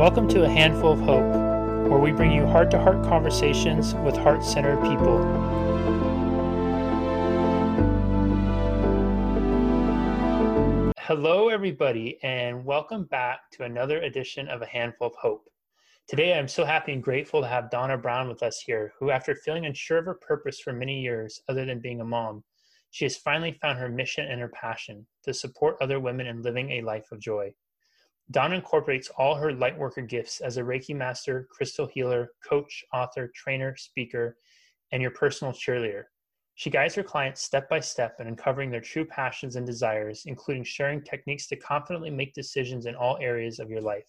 Welcome 0.00 0.28
to 0.28 0.44
A 0.44 0.48
Handful 0.48 0.92
of 0.92 1.00
Hope, 1.00 1.90
where 1.90 1.98
we 1.98 2.10
bring 2.10 2.32
you 2.32 2.46
heart 2.46 2.70
to 2.70 2.80
heart 2.80 3.04
conversations 3.04 3.94
with 3.96 4.16
heart 4.16 4.42
centered 4.42 4.80
people. 4.80 5.18
Hello, 11.00 11.50
everybody, 11.50 12.18
and 12.22 12.64
welcome 12.64 13.04
back 13.04 13.50
to 13.50 13.64
another 13.64 14.00
edition 14.00 14.48
of 14.48 14.62
A 14.62 14.66
Handful 14.66 15.08
of 15.08 15.14
Hope. 15.16 15.44
Today, 16.08 16.32
I'm 16.32 16.48
so 16.48 16.64
happy 16.64 16.94
and 16.94 17.02
grateful 17.02 17.42
to 17.42 17.46
have 17.46 17.70
Donna 17.70 17.98
Brown 17.98 18.26
with 18.26 18.42
us 18.42 18.58
here, 18.58 18.94
who, 18.98 19.10
after 19.10 19.34
feeling 19.34 19.66
unsure 19.66 19.98
of 19.98 20.06
her 20.06 20.14
purpose 20.14 20.60
for 20.60 20.72
many 20.72 20.98
years, 20.98 21.42
other 21.50 21.66
than 21.66 21.78
being 21.78 22.00
a 22.00 22.06
mom, 22.06 22.42
she 22.88 23.04
has 23.04 23.18
finally 23.18 23.52
found 23.60 23.78
her 23.78 23.90
mission 23.90 24.24
and 24.24 24.40
her 24.40 24.48
passion 24.48 25.06
to 25.24 25.34
support 25.34 25.76
other 25.82 26.00
women 26.00 26.26
in 26.26 26.40
living 26.40 26.70
a 26.70 26.80
life 26.80 27.12
of 27.12 27.20
joy. 27.20 27.52
Donna 28.30 28.54
incorporates 28.54 29.10
all 29.18 29.34
her 29.34 29.50
lightworker 29.50 30.08
gifts 30.08 30.40
as 30.40 30.56
a 30.56 30.62
Reiki 30.62 30.94
master, 30.94 31.48
crystal 31.50 31.86
healer, 31.86 32.30
coach, 32.48 32.84
author, 32.92 33.32
trainer, 33.34 33.74
speaker, 33.76 34.36
and 34.92 35.02
your 35.02 35.10
personal 35.10 35.52
cheerleader. 35.52 36.04
She 36.54 36.70
guides 36.70 36.94
her 36.94 37.02
clients 37.02 37.42
step 37.42 37.68
by 37.68 37.80
step 37.80 38.20
in 38.20 38.28
uncovering 38.28 38.70
their 38.70 38.80
true 38.80 39.04
passions 39.04 39.56
and 39.56 39.66
desires, 39.66 40.24
including 40.26 40.62
sharing 40.62 41.02
techniques 41.02 41.48
to 41.48 41.56
confidently 41.56 42.10
make 42.10 42.34
decisions 42.34 42.86
in 42.86 42.94
all 42.94 43.18
areas 43.20 43.58
of 43.58 43.70
your 43.70 43.80
life. 43.80 44.06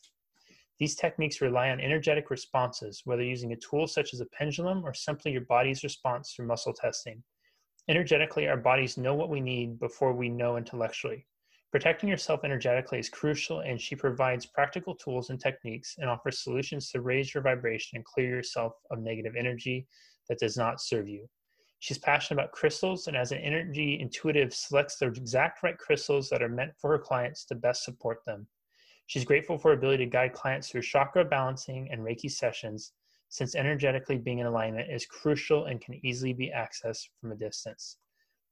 These 0.78 0.96
techniques 0.96 1.42
rely 1.42 1.70
on 1.70 1.80
energetic 1.80 2.30
responses, 2.30 3.02
whether 3.06 3.24
using 3.24 3.54
a 3.54 3.58
tool 3.58 3.88
such 3.88 4.14
as 4.14 4.20
a 4.20 4.26
pendulum 4.28 4.84
or 4.84 4.94
simply 4.94 5.32
your 5.32 5.46
body's 5.46 5.84
response 5.84 6.34
through 6.34 6.48
muscle 6.48 6.74
testing. 6.74 7.24
Energetically, 7.88 8.48
our 8.48 8.58
bodies 8.58 8.98
know 8.98 9.16
what 9.16 9.30
we 9.30 9.42
need 9.42 9.80
before 9.80 10.14
we 10.14 10.30
know 10.30 10.58
intellectually. 10.58 11.26
Protecting 11.72 12.10
yourself 12.10 12.42
energetically 12.44 13.00
is 13.00 13.08
crucial, 13.08 13.62
and 13.62 13.80
she 13.80 13.96
provides 13.96 14.46
practical 14.46 14.94
tools 14.94 15.30
and 15.30 15.40
techniques 15.40 15.96
and 16.00 16.10
offers 16.10 16.44
solutions 16.44 16.90
to 16.92 17.00
raise 17.00 17.34
your 17.34 17.42
vibration 17.42 17.96
and 17.96 18.04
clear 18.04 18.28
yourself 18.28 18.74
of 18.92 19.00
negative 19.00 19.36
energy 19.38 19.88
that 20.28 20.40
does 20.40 20.58
not 20.58 20.82
serve 20.82 21.08
you. 21.08 21.30
She's 21.80 21.98
passionate 21.98 22.42
about 22.42 22.52
crystals, 22.52 23.08
and 23.08 23.16
as 23.16 23.32
an 23.32 23.38
energy 23.38 24.00
intuitive, 24.02 24.54
selects 24.54 24.98
the 24.98 25.08
exact 25.08 25.64
right 25.64 25.78
crystals 25.78 26.30
that 26.30 26.44
are 26.44 26.50
meant 26.50 26.74
for 26.78 26.92
her 26.92 27.00
clients 27.00 27.46
to 27.46 27.56
best 27.56 27.86
support 27.86 28.20
them. 28.26 28.48
She's 29.08 29.26
grateful 29.26 29.58
for 29.58 29.70
her 29.70 29.78
ability 29.78 30.04
to 30.04 30.12
guide 30.12 30.34
clients 30.34 30.70
through 30.70 30.82
chakra 30.82 31.24
balancing 31.24 31.88
and 31.90 32.02
Reiki 32.02 32.30
sessions, 32.30 32.92
since 33.30 33.56
energetically 33.56 34.18
being 34.18 34.40
in 34.40 34.46
alignment 34.46 34.92
is 34.92 35.06
crucial 35.06 35.66
and 35.66 35.80
can 35.80 36.06
easily 36.06 36.34
be 36.34 36.52
accessed 36.54 37.08
from 37.22 37.32
a 37.32 37.36
distance. 37.36 37.96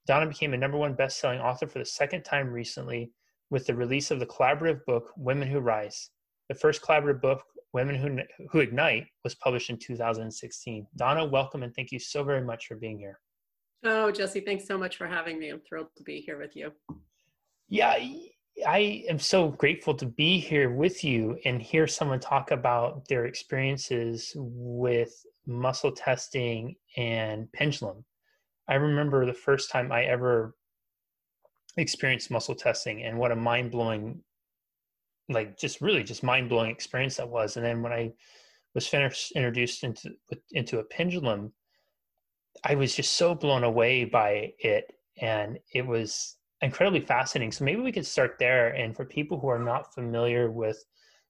Donna 0.07 0.27
became 0.27 0.53
a 0.53 0.57
number 0.57 0.77
one 0.77 0.93
best-selling 0.93 1.39
author 1.39 1.67
for 1.67 1.79
the 1.79 1.85
second 1.85 2.23
time 2.23 2.49
recently 2.49 3.11
with 3.49 3.65
the 3.65 3.75
release 3.75 4.11
of 4.11 4.19
the 4.19 4.25
collaborative 4.25 4.83
book 4.85 5.11
Women 5.17 5.47
Who 5.47 5.59
Rise. 5.59 6.09
The 6.49 6.55
first 6.55 6.81
collaborative 6.81 7.21
book, 7.21 7.43
Women 7.73 7.95
Who, 7.95 8.47
Who 8.51 8.59
Ignite, 8.59 9.07
was 9.23 9.35
published 9.35 9.69
in 9.69 9.77
2016. 9.77 10.87
Donna, 10.95 11.25
welcome 11.25 11.63
and 11.63 11.73
thank 11.75 11.91
you 11.91 11.99
so 11.99 12.23
very 12.23 12.43
much 12.43 12.67
for 12.67 12.75
being 12.75 12.97
here. 12.97 13.19
Oh, 13.83 14.11
Jesse, 14.11 14.41
thanks 14.41 14.65
so 14.65 14.77
much 14.77 14.97
for 14.97 15.07
having 15.07 15.39
me. 15.39 15.49
I'm 15.49 15.61
thrilled 15.61 15.87
to 15.97 16.03
be 16.03 16.21
here 16.21 16.37
with 16.37 16.55
you. 16.55 16.71
Yeah, 17.69 17.95
I 18.67 19.05
am 19.07 19.19
so 19.19 19.49
grateful 19.49 19.93
to 19.95 20.05
be 20.05 20.39
here 20.39 20.71
with 20.71 21.03
you 21.03 21.37
and 21.45 21.61
hear 21.61 21.87
someone 21.87 22.19
talk 22.19 22.51
about 22.51 23.07
their 23.07 23.25
experiences 23.25 24.33
with 24.35 25.13
muscle 25.45 25.91
testing 25.91 26.75
and 26.97 27.49
pendulum. 27.53 28.03
I 28.69 28.75
remember 28.75 29.25
the 29.25 29.33
first 29.33 29.71
time 29.71 29.91
I 29.91 30.03
ever 30.03 30.55
experienced 31.75 32.29
muscle 32.29 32.55
testing 32.55 33.03
and 33.03 33.17
what 33.17 33.31
a 33.31 33.35
mind 33.35 33.71
blowing, 33.71 34.21
like 35.27 35.57
just 35.57 35.81
really 35.81 36.03
just 36.03 36.23
mind 36.23 36.49
blowing 36.49 36.69
experience 36.69 37.17
that 37.17 37.29
was. 37.29 37.57
And 37.57 37.65
then 37.65 37.81
when 37.81 37.91
I 37.91 38.13
was 38.75 38.87
finished 38.87 39.31
introduced 39.31 39.83
into 39.83 40.11
into 40.51 40.79
a 40.79 40.83
pendulum, 40.83 41.51
I 42.63 42.75
was 42.75 42.95
just 42.95 43.13
so 43.15 43.33
blown 43.33 43.63
away 43.63 44.05
by 44.05 44.53
it, 44.59 44.93
and 45.19 45.57
it 45.73 45.85
was 45.85 46.37
incredibly 46.61 47.01
fascinating. 47.01 47.51
So 47.51 47.65
maybe 47.65 47.81
we 47.81 47.91
could 47.91 48.05
start 48.05 48.35
there. 48.37 48.69
And 48.75 48.95
for 48.95 49.05
people 49.05 49.39
who 49.39 49.47
are 49.47 49.59
not 49.59 49.93
familiar 49.93 50.51
with 50.51 50.83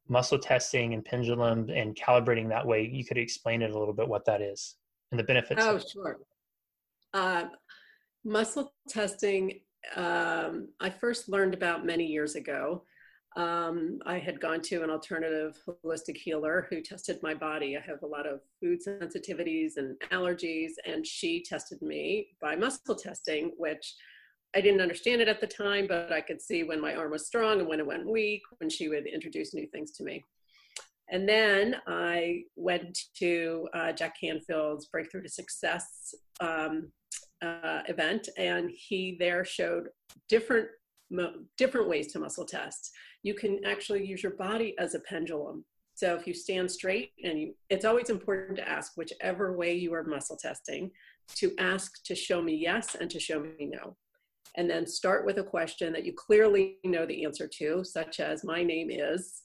muscle 0.09 0.39
testing 0.39 0.93
and 0.93 1.05
pendulum 1.05 1.69
and 1.69 1.95
calibrating 1.95 2.49
that 2.49 2.65
way, 2.65 2.89
you 2.91 3.05
could 3.05 3.17
explain 3.17 3.61
it 3.61 3.71
a 3.71 3.77
little 3.77 3.93
bit 3.93 4.07
what 4.07 4.25
that 4.25 4.41
is 4.41 4.75
and 5.11 5.19
the 5.19 5.23
benefits. 5.23 5.63
Oh, 5.63 5.79
sure. 5.79 6.17
Uh, 7.13 7.45
muscle 8.23 8.73
testing, 8.87 9.59
um, 9.95 10.69
I 10.79 10.89
first 10.89 11.29
learned 11.29 11.53
about 11.53 11.85
many 11.85 12.05
years 12.05 12.35
ago. 12.35 12.83
Um, 13.35 13.99
I 14.05 14.17
had 14.17 14.41
gone 14.41 14.61
to 14.63 14.83
an 14.83 14.89
alternative 14.89 15.57
holistic 15.67 16.17
healer 16.17 16.67
who 16.69 16.81
tested 16.81 17.19
my 17.21 17.33
body. 17.33 17.77
I 17.77 17.81
have 17.81 18.01
a 18.03 18.07
lot 18.07 18.27
of 18.27 18.41
food 18.59 18.79
sensitivities 18.85 19.77
and 19.77 19.95
allergies, 20.11 20.71
and 20.85 21.05
she 21.05 21.43
tested 21.43 21.81
me 21.81 22.29
by 22.41 22.55
muscle 22.55 22.95
testing, 22.95 23.51
which 23.57 23.95
I 24.55 24.61
didn't 24.61 24.81
understand 24.81 25.21
it 25.21 25.27
at 25.27 25.41
the 25.41 25.47
time, 25.47 25.85
but 25.87 26.11
I 26.11 26.21
could 26.21 26.41
see 26.41 26.63
when 26.63 26.81
my 26.81 26.95
arm 26.95 27.11
was 27.11 27.27
strong 27.27 27.59
and 27.59 27.69
when 27.69 27.79
it 27.79 27.85
went 27.85 28.09
weak, 28.09 28.41
when 28.57 28.69
she 28.69 28.89
would 28.89 29.05
introduce 29.05 29.53
new 29.53 29.67
things 29.67 29.91
to 29.93 30.03
me. 30.03 30.25
And 31.11 31.27
then 31.27 31.75
I 31.87 32.43
went 32.55 32.97
to 33.17 33.67
uh, 33.73 33.91
Jack 33.91 34.15
Canfield's 34.19 34.87
Breakthrough 34.87 35.23
to 35.23 35.29
Success 35.29 36.13
um, 36.39 36.91
uh, 37.41 37.81
event, 37.87 38.29
and 38.37 38.69
he 38.73 39.17
there 39.19 39.45
showed 39.45 39.89
different 40.27 40.67
different 41.57 41.89
ways 41.89 42.11
to 42.13 42.19
muscle 42.19 42.45
test. 42.45 42.91
You 43.23 43.33
can 43.33 43.59
actually 43.65 44.05
use 44.05 44.21
your 44.21 44.33
body 44.33 44.75
as 44.77 44.93
a 44.93 44.99
pendulum. 44.99 45.65
So 45.95 46.15
if 46.15 46.27
you 46.27 46.33
stand 46.33 46.71
straight, 46.71 47.11
and 47.23 47.39
you, 47.39 47.55
it's 47.69 47.83
always 47.83 48.09
important 48.09 48.57
to 48.57 48.69
ask 48.69 48.93
whichever 48.95 49.57
way 49.57 49.73
you 49.73 49.93
are 49.93 50.03
muscle 50.03 50.37
testing, 50.37 50.91
to 51.35 51.51
ask 51.57 52.03
to 52.05 52.15
show 52.15 52.41
me 52.41 52.55
yes 52.55 52.95
and 52.95 53.09
to 53.09 53.19
show 53.19 53.39
me 53.39 53.71
no 53.71 53.97
and 54.55 54.69
then 54.69 54.85
start 54.87 55.25
with 55.25 55.37
a 55.37 55.43
question 55.43 55.93
that 55.93 56.05
you 56.05 56.13
clearly 56.13 56.77
know 56.83 57.05
the 57.05 57.23
answer 57.23 57.47
to, 57.47 57.83
such 57.83 58.19
as 58.19 58.43
my 58.43 58.63
name 58.63 58.89
is, 58.89 59.43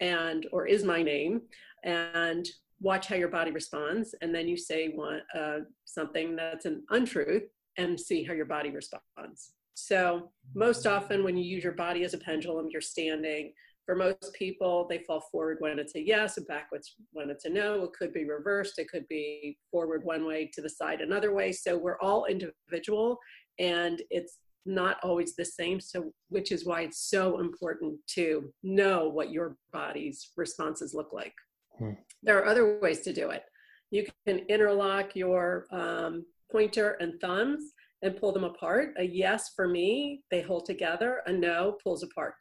and 0.00 0.46
or 0.52 0.66
is 0.66 0.84
my 0.84 1.02
name, 1.02 1.42
and 1.84 2.48
watch 2.80 3.08
how 3.08 3.16
your 3.16 3.28
body 3.28 3.50
responds, 3.50 4.14
and 4.20 4.34
then 4.34 4.48
you 4.48 4.56
say 4.56 4.88
one 4.88 5.20
uh, 5.38 5.58
something 5.84 6.36
that's 6.36 6.64
an 6.64 6.84
untruth 6.90 7.44
and 7.76 7.98
see 7.98 8.22
how 8.24 8.32
your 8.34 8.46
body 8.46 8.70
responds. 8.70 9.52
So 9.74 10.30
most 10.54 10.86
often 10.86 11.22
when 11.22 11.36
you 11.36 11.44
use 11.44 11.62
your 11.62 11.72
body 11.72 12.02
as 12.04 12.14
a 12.14 12.18
pendulum, 12.18 12.68
you're 12.70 12.80
standing. 12.80 13.52
For 13.86 13.94
most 13.94 14.34
people, 14.34 14.86
they 14.90 14.98
fall 14.98 15.22
forward 15.32 15.58
when 15.60 15.78
it's 15.78 15.94
a 15.94 16.04
yes 16.04 16.36
and 16.36 16.46
backwards 16.46 16.96
when 17.12 17.30
it's 17.30 17.44
a 17.44 17.48
no. 17.48 17.84
It 17.84 17.92
could 17.92 18.12
be 18.12 18.24
reversed. 18.24 18.78
It 18.78 18.90
could 18.90 19.06
be 19.08 19.56
forward 19.70 20.04
one 20.04 20.26
way 20.26 20.50
to 20.52 20.60
the 20.60 20.68
side 20.68 21.00
another 21.00 21.32
way. 21.32 21.52
So 21.52 21.78
we're 21.78 22.00
all 22.00 22.26
individual 22.26 23.18
and 23.58 24.02
it's 24.10 24.38
not 24.66 24.98
always 25.02 25.34
the 25.34 25.44
same 25.44 25.80
so 25.80 26.12
which 26.28 26.52
is 26.52 26.66
why 26.66 26.82
it's 26.82 27.08
so 27.08 27.40
important 27.40 27.98
to 28.06 28.52
know 28.62 29.08
what 29.08 29.32
your 29.32 29.56
body's 29.72 30.32
responses 30.36 30.92
look 30.92 31.10
like 31.12 31.32
hmm. 31.78 31.92
there 32.22 32.38
are 32.38 32.46
other 32.46 32.78
ways 32.80 33.00
to 33.00 33.12
do 33.12 33.30
it 33.30 33.44
you 33.90 34.06
can 34.26 34.40
interlock 34.48 35.16
your 35.16 35.66
um, 35.72 36.24
pointer 36.50 36.96
and 37.00 37.20
thumbs 37.20 37.72
and 38.02 38.16
pull 38.16 38.32
them 38.32 38.44
apart 38.44 38.94
a 38.98 39.04
yes 39.04 39.52
for 39.54 39.68
me 39.68 40.22
they 40.30 40.40
hold 40.40 40.64
together 40.64 41.22
a 41.26 41.32
no 41.32 41.76
pulls 41.82 42.02
apart 42.02 42.36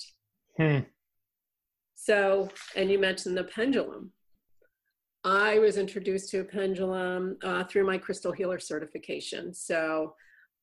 hmm. 0.58 0.80
so 1.96 2.50
and 2.75 2.92
you 2.92 3.00
mentioned 3.00 3.38
the 3.38 3.44
pendulum 3.44 4.12
i 5.24 5.58
was 5.59 5.78
introduced 5.78 6.30
to 6.30 6.40
a 6.40 6.44
pendulum 6.44 7.38
uh, 7.44 7.64
through 7.64 7.86
my 7.86 7.98
crystal 7.98 8.31
healer 8.31 8.59
certification 8.59 9.54
so 9.54 10.14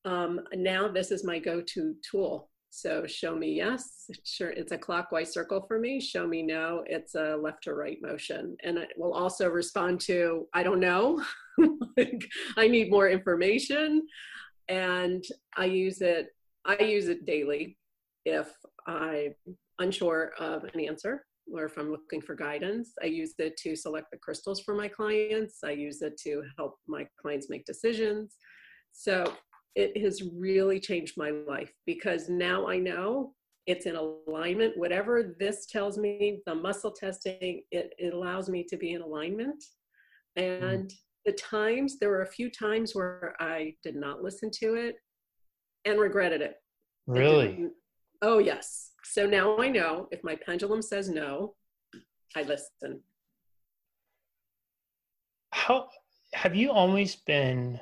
um, 0.05 0.41
now 0.53 0.87
this 0.87 1.11
is 1.11 1.25
my 1.25 1.39
go-to 1.39 1.95
tool. 2.09 2.49
So 2.75 3.07
show 3.07 3.33
me 3.33 3.53
yes, 3.53 4.09
sure, 4.25 4.49
it's 4.49 4.73
a 4.73 4.77
clockwise 4.77 5.31
circle 5.31 5.63
for 5.65 5.79
me. 5.79 6.01
Show 6.01 6.27
me 6.27 6.43
no, 6.43 6.83
it's 6.87 7.15
a 7.15 7.37
left 7.37 7.63
to 7.63 7.73
right 7.73 7.97
motion. 8.01 8.57
And 8.65 8.77
it 8.77 8.89
will 8.97 9.13
also 9.13 9.47
respond 9.47 10.01
to, 10.01 10.45
I 10.53 10.61
don't 10.61 10.81
know, 10.81 11.23
I 12.57 12.67
need 12.67 12.91
more 12.91 13.07
information. 13.07 14.05
And 14.67 15.23
I 15.55 15.65
use 15.65 16.01
it, 16.01 16.27
I 16.65 16.83
use 16.83 17.07
it 17.07 17.25
daily 17.25 17.77
if 18.25 18.51
I'm 18.85 19.33
unsure 19.79 20.33
of 20.37 20.65
an 20.65 20.81
answer 20.81 21.25
or 21.49 21.63
if 21.63 21.77
I'm 21.77 21.91
looking 21.91 22.19
for 22.19 22.35
guidance. 22.35 22.91
I 23.01 23.05
use 23.05 23.35
it 23.39 23.55
to 23.63 23.77
select 23.77 24.07
the 24.11 24.17
crystals 24.17 24.59
for 24.59 24.75
my 24.75 24.89
clients. 24.89 25.59
I 25.63 25.71
use 25.71 26.01
it 26.01 26.17
to 26.23 26.43
help 26.57 26.75
my 26.89 27.07
clients 27.21 27.49
make 27.49 27.63
decisions. 27.63 28.35
So 28.91 29.33
it 29.75 30.01
has 30.01 30.23
really 30.23 30.79
changed 30.79 31.17
my 31.17 31.31
life 31.31 31.71
because 31.85 32.29
now 32.29 32.67
I 32.67 32.77
know 32.77 33.33
it's 33.67 33.85
in 33.85 33.95
alignment. 33.95 34.77
Whatever 34.77 35.35
this 35.37 35.65
tells 35.65 35.97
me, 35.97 36.41
the 36.45 36.55
muscle 36.55 36.91
testing, 36.91 37.61
it, 37.71 37.93
it 37.97 38.13
allows 38.13 38.49
me 38.49 38.63
to 38.69 38.77
be 38.77 38.93
in 38.93 39.01
alignment. 39.01 39.63
And 40.35 40.89
mm. 40.89 40.93
the 41.25 41.33
times, 41.33 41.97
there 41.99 42.09
were 42.09 42.21
a 42.21 42.27
few 42.27 42.49
times 42.49 42.95
where 42.95 43.35
I 43.39 43.73
did 43.83 43.95
not 43.95 44.23
listen 44.23 44.49
to 44.59 44.75
it 44.75 44.95
and 45.83 45.99
regretted 45.99 46.41
it. 46.41 46.55
Really? 47.07 47.69
oh, 48.21 48.39
yes. 48.39 48.91
So 49.03 49.25
now 49.25 49.57
I 49.57 49.69
know 49.69 50.07
if 50.11 50.23
my 50.23 50.35
pendulum 50.35 50.81
says 50.81 51.09
no, 51.09 51.55
I 52.35 52.43
listen. 52.43 53.01
How 55.51 55.87
have 56.33 56.55
you 56.55 56.71
always 56.71 57.15
been 57.15 57.79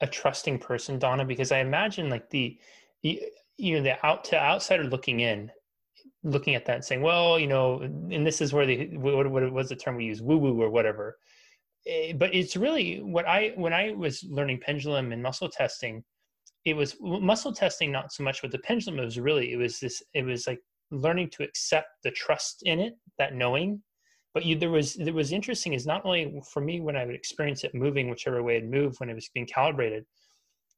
a 0.00 0.06
trusting 0.06 0.58
person, 0.58 0.98
Donna? 0.98 1.24
Because 1.24 1.52
I 1.52 1.58
imagine 1.58 2.08
like 2.10 2.30
the, 2.30 2.58
the 3.02 3.22
you 3.56 3.76
know 3.76 3.82
the 3.82 4.04
out 4.06 4.24
to 4.24 4.40
outsider 4.40 4.84
looking 4.84 5.20
in, 5.20 5.50
looking 6.22 6.54
at 6.54 6.64
that 6.66 6.76
and 6.76 6.84
saying, 6.84 7.02
well, 7.02 7.38
you 7.38 7.46
know, 7.46 7.80
and 7.80 8.26
this 8.26 8.40
is 8.40 8.52
where 8.52 8.66
the 8.66 8.96
what, 8.96 9.30
what 9.30 9.52
was 9.52 9.68
the 9.68 9.76
term 9.76 9.96
we 9.96 10.04
use, 10.04 10.22
woo 10.22 10.38
woo 10.38 10.60
or 10.60 10.70
whatever. 10.70 11.18
Eh, 11.86 12.12
but 12.12 12.34
it's 12.34 12.56
really 12.56 13.00
what 13.00 13.26
I 13.26 13.52
when 13.56 13.72
I 13.72 13.92
was 13.92 14.24
learning 14.28 14.60
pendulum 14.60 15.12
and 15.12 15.22
muscle 15.22 15.48
testing, 15.48 16.04
it 16.64 16.74
was 16.74 16.96
muscle 17.00 17.52
testing 17.52 17.92
not 17.92 18.12
so 18.12 18.22
much 18.22 18.42
with 18.42 18.52
the 18.52 18.58
pendulum. 18.58 19.04
Was 19.04 19.18
really 19.18 19.52
it 19.52 19.56
was 19.56 19.80
this 19.80 20.02
it 20.14 20.24
was 20.24 20.46
like 20.46 20.60
learning 20.90 21.30
to 21.30 21.42
accept 21.42 21.88
the 22.04 22.10
trust 22.10 22.62
in 22.64 22.80
it, 22.80 22.94
that 23.18 23.34
knowing. 23.34 23.82
But 24.38 24.46
you 24.46 24.54
there 24.54 24.70
was 24.70 24.94
there 24.94 25.12
was 25.12 25.32
interesting 25.32 25.72
is 25.72 25.84
not 25.84 26.04
only 26.04 26.40
for 26.52 26.60
me 26.60 26.80
when 26.80 26.96
I 26.96 27.04
would 27.04 27.16
experience 27.16 27.64
it 27.64 27.74
moving 27.74 28.08
whichever 28.08 28.40
way 28.40 28.58
it 28.58 28.64
moved 28.64 29.00
when 29.00 29.10
it 29.10 29.14
was 29.14 29.28
being 29.34 29.46
calibrated, 29.46 30.04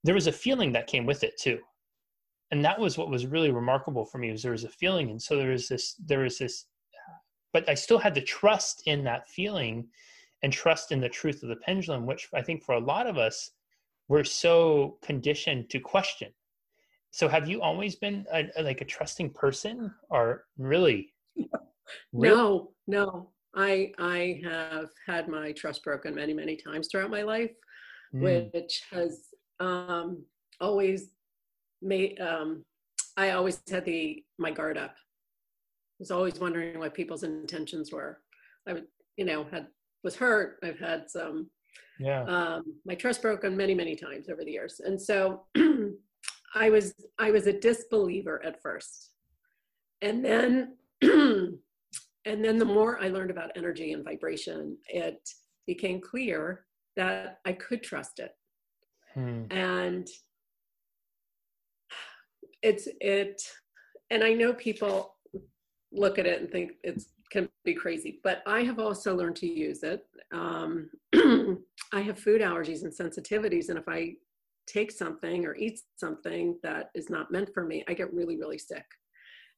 there 0.02 0.14
was 0.14 0.28
a 0.28 0.32
feeling 0.32 0.72
that 0.72 0.86
came 0.86 1.04
with 1.04 1.22
it 1.22 1.38
too. 1.38 1.58
And 2.50 2.64
that 2.64 2.80
was 2.80 2.96
what 2.96 3.10
was 3.10 3.26
really 3.26 3.50
remarkable 3.50 4.06
for 4.06 4.16
me 4.16 4.30
was 4.30 4.42
there 4.42 4.52
was 4.52 4.64
a 4.64 4.70
feeling. 4.70 5.10
And 5.10 5.20
so 5.20 5.36
there 5.36 5.50
was 5.50 5.68
this 5.68 5.94
there 6.06 6.20
was 6.20 6.38
this 6.38 6.64
but 7.52 7.68
i 7.68 7.74
still 7.74 7.98
had 7.98 8.14
to 8.14 8.22
trust 8.22 8.82
in 8.86 9.04
that 9.04 9.28
feeling 9.28 9.86
and 10.42 10.52
trust 10.52 10.90
in 10.90 11.00
the 11.00 11.08
truth 11.08 11.42
of 11.42 11.50
the 11.50 11.56
pendulum 11.56 12.06
which 12.06 12.28
i 12.32 12.40
think 12.40 12.62
for 12.62 12.76
a 12.76 12.86
lot 12.92 13.06
of 13.06 13.18
us 13.18 13.50
we're 14.10 14.24
so 14.24 14.98
conditioned 15.02 15.70
to 15.70 15.78
question. 15.78 16.32
So 17.12 17.28
have 17.28 17.48
you 17.48 17.62
always 17.62 17.94
been 17.94 18.26
a, 18.32 18.44
a, 18.56 18.62
like 18.64 18.80
a 18.80 18.84
trusting 18.84 19.30
person 19.30 19.94
or 20.10 20.44
really, 20.58 21.12
really? 22.12 22.36
No 22.36 22.70
no 22.86 23.30
i 23.54 23.92
i 23.98 24.40
have 24.44 24.88
had 25.06 25.28
my 25.28 25.52
trust 25.52 25.82
broken 25.82 26.14
many 26.14 26.32
many 26.32 26.56
times 26.56 26.88
throughout 26.88 27.10
my 27.10 27.22
life 27.22 27.52
mm. 28.14 28.52
which 28.52 28.82
has 28.90 29.28
um 29.58 30.22
always 30.60 31.10
made 31.82 32.20
um, 32.20 32.64
I 33.16 33.30
always 33.30 33.60
had 33.70 33.84
the 33.84 34.24
my 34.38 34.50
guard 34.50 34.76
up. 34.78 34.92
I 34.92 35.98
was 35.98 36.10
always 36.10 36.38
wondering 36.38 36.78
what 36.78 36.94
people's 36.94 37.22
intentions 37.22 37.92
were. 37.92 38.20
I 38.66 38.74
would, 38.74 38.86
you 39.16 39.24
know, 39.24 39.46
had 39.50 39.66
was 40.04 40.16
hurt. 40.16 40.58
I've 40.62 40.78
had 40.78 41.10
some 41.10 41.50
yeah 41.98 42.22
um, 42.24 42.64
my 42.84 42.94
trust 42.94 43.22
broken 43.22 43.56
many 43.56 43.74
many 43.74 43.96
times 43.96 44.28
over 44.28 44.44
the 44.44 44.52
years, 44.52 44.80
and 44.84 45.00
so 45.00 45.44
I 46.54 46.70
was 46.70 46.94
I 47.18 47.30
was 47.30 47.46
a 47.46 47.52
disbeliever 47.52 48.44
at 48.44 48.62
first, 48.62 49.10
and 50.02 50.24
then 50.24 50.76
and 52.26 52.44
then 52.44 52.58
the 52.58 52.64
more 52.64 53.02
I 53.02 53.08
learned 53.08 53.30
about 53.30 53.50
energy 53.56 53.92
and 53.92 54.04
vibration, 54.04 54.76
it 54.88 55.20
became 55.66 56.00
clear 56.00 56.64
that 56.96 57.38
I 57.46 57.52
could 57.52 57.82
trust 57.82 58.18
it. 58.18 58.32
Hmm. 59.14 59.44
And 59.50 60.08
it's 62.62 62.88
it 63.00 63.42
and 64.10 64.22
i 64.22 64.32
know 64.32 64.52
people 64.52 65.14
look 65.92 66.18
at 66.18 66.26
it 66.26 66.40
and 66.40 66.50
think 66.50 66.72
it's 66.82 67.06
can 67.30 67.48
be 67.64 67.74
crazy 67.74 68.20
but 68.22 68.42
i 68.46 68.62
have 68.62 68.78
also 68.78 69.14
learned 69.14 69.36
to 69.36 69.46
use 69.46 69.82
it 69.82 70.04
um, 70.32 70.90
i 71.92 72.00
have 72.00 72.18
food 72.18 72.40
allergies 72.40 72.82
and 72.82 72.92
sensitivities 72.92 73.68
and 73.68 73.78
if 73.78 73.88
i 73.88 74.12
take 74.66 74.90
something 74.90 75.46
or 75.46 75.54
eat 75.56 75.80
something 75.96 76.58
that 76.62 76.90
is 76.94 77.08
not 77.08 77.30
meant 77.30 77.48
for 77.54 77.64
me 77.64 77.84
i 77.88 77.94
get 77.94 78.12
really 78.12 78.36
really 78.36 78.58
sick 78.58 78.84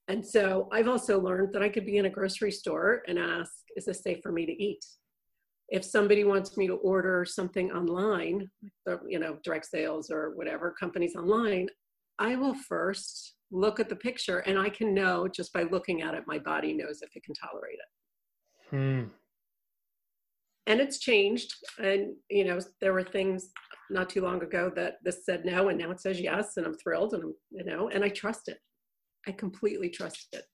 and 0.08 0.24
so 0.24 0.68
i've 0.72 0.88
also 0.88 1.20
learned 1.20 1.52
that 1.52 1.62
i 1.62 1.68
could 1.68 1.86
be 1.86 1.98
in 1.98 2.06
a 2.06 2.10
grocery 2.10 2.50
store 2.50 3.02
and 3.06 3.18
ask 3.18 3.52
is 3.76 3.84
this 3.84 4.02
safe 4.02 4.18
for 4.22 4.32
me 4.32 4.46
to 4.46 4.62
eat 4.62 4.84
if 5.68 5.84
somebody 5.84 6.24
wants 6.24 6.56
me 6.56 6.66
to 6.66 6.74
order 6.76 7.24
something 7.24 7.70
online 7.72 8.50
you 9.08 9.18
know 9.18 9.38
direct 9.44 9.66
sales 9.66 10.10
or 10.10 10.32
whatever 10.34 10.74
companies 10.78 11.14
online 11.14 11.68
I 12.18 12.36
will 12.36 12.54
first 12.54 13.34
look 13.50 13.80
at 13.80 13.88
the 13.88 13.96
picture 13.96 14.38
and 14.38 14.58
I 14.58 14.68
can 14.68 14.94
know 14.94 15.28
just 15.28 15.52
by 15.52 15.64
looking 15.64 16.02
at 16.02 16.14
it, 16.14 16.24
my 16.26 16.38
body 16.38 16.72
knows 16.72 17.02
if 17.02 17.14
it 17.14 17.24
can 17.24 17.34
tolerate 17.34 17.78
it. 17.78 18.76
Hmm. 18.76 19.08
And 20.68 20.80
it's 20.80 21.00
changed. 21.00 21.52
And, 21.82 22.14
you 22.30 22.44
know, 22.44 22.60
there 22.80 22.92
were 22.92 23.02
things 23.02 23.50
not 23.90 24.08
too 24.08 24.22
long 24.22 24.42
ago 24.42 24.70
that 24.76 24.98
this 25.02 25.24
said 25.26 25.44
no, 25.44 25.68
and 25.68 25.78
now 25.78 25.90
it 25.90 26.00
says 26.00 26.20
yes. 26.20 26.56
And 26.56 26.64
I'm 26.64 26.76
thrilled 26.78 27.14
and, 27.14 27.24
I'm, 27.24 27.34
you 27.50 27.64
know, 27.64 27.88
and 27.88 28.04
I 28.04 28.08
trust 28.08 28.48
it. 28.48 28.58
I 29.26 29.32
completely 29.32 29.88
trust 29.88 30.28
it. 30.32 30.44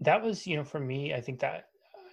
That 0.00 0.22
was, 0.22 0.46
you 0.46 0.56
know, 0.56 0.64
for 0.64 0.80
me, 0.80 1.14
I 1.14 1.20
think 1.20 1.40
that 1.40 1.66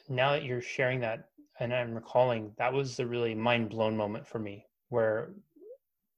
now 0.08 0.32
that 0.32 0.44
you're 0.44 0.62
sharing 0.62 1.00
that 1.02 1.30
and 1.60 1.74
I'm 1.74 1.94
recalling, 1.94 2.52
that 2.58 2.72
was 2.72 2.96
the 2.96 3.06
really 3.06 3.36
mind 3.36 3.70
blown 3.70 3.98
moment 3.98 4.28
for 4.28 4.40
me 4.40 4.66
where 4.90 5.32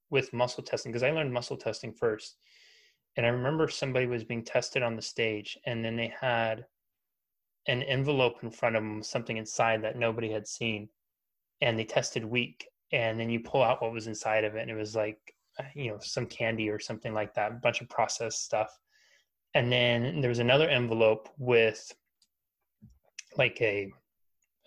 with 0.09 0.33
muscle 0.33 0.63
testing 0.63 0.91
because 0.91 1.03
I 1.03 1.11
learned 1.11 1.33
muscle 1.33 1.57
testing 1.57 1.93
first. 1.93 2.37
And 3.17 3.25
I 3.25 3.29
remember 3.29 3.67
somebody 3.67 4.05
was 4.05 4.23
being 4.23 4.43
tested 4.43 4.83
on 4.83 4.95
the 4.95 5.01
stage, 5.01 5.57
and 5.65 5.83
then 5.83 5.97
they 5.97 6.13
had 6.19 6.65
an 7.67 7.83
envelope 7.83 8.43
in 8.43 8.51
front 8.51 8.75
of 8.75 8.83
them, 8.83 9.03
something 9.03 9.37
inside 9.37 9.83
that 9.83 9.97
nobody 9.97 10.31
had 10.31 10.47
seen. 10.47 10.87
And 11.61 11.77
they 11.77 11.83
tested 11.83 12.23
weak. 12.23 12.67
And 12.93 13.19
then 13.19 13.29
you 13.29 13.39
pull 13.41 13.63
out 13.63 13.81
what 13.81 13.91
was 13.91 14.07
inside 14.07 14.43
of 14.43 14.55
it, 14.55 14.61
and 14.61 14.71
it 14.71 14.75
was 14.75 14.95
like, 14.95 15.19
uh, 15.25 15.40
Uh, 15.59 15.63
you 15.75 15.91
know, 15.91 15.97
some 15.99 16.25
candy 16.25 16.69
or 16.69 16.79
something 16.79 17.13
like 17.13 17.33
that, 17.33 17.51
a 17.51 17.55
bunch 17.55 17.81
of 17.81 17.89
processed 17.89 18.43
stuff. 18.43 18.77
And 19.53 19.71
then 19.71 20.21
there 20.21 20.29
was 20.29 20.39
another 20.39 20.69
envelope 20.69 21.29
with 21.37 21.93
like 23.37 23.61
a, 23.61 23.91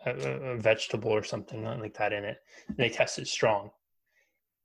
a, 0.05 0.11
a 0.11 0.57
vegetable 0.57 1.11
or 1.11 1.25
something 1.25 1.65
like 1.65 1.95
that 1.95 2.13
in 2.13 2.25
it. 2.25 2.39
And 2.69 2.77
they 2.77 2.91
tested 2.91 3.27
strong 3.27 3.71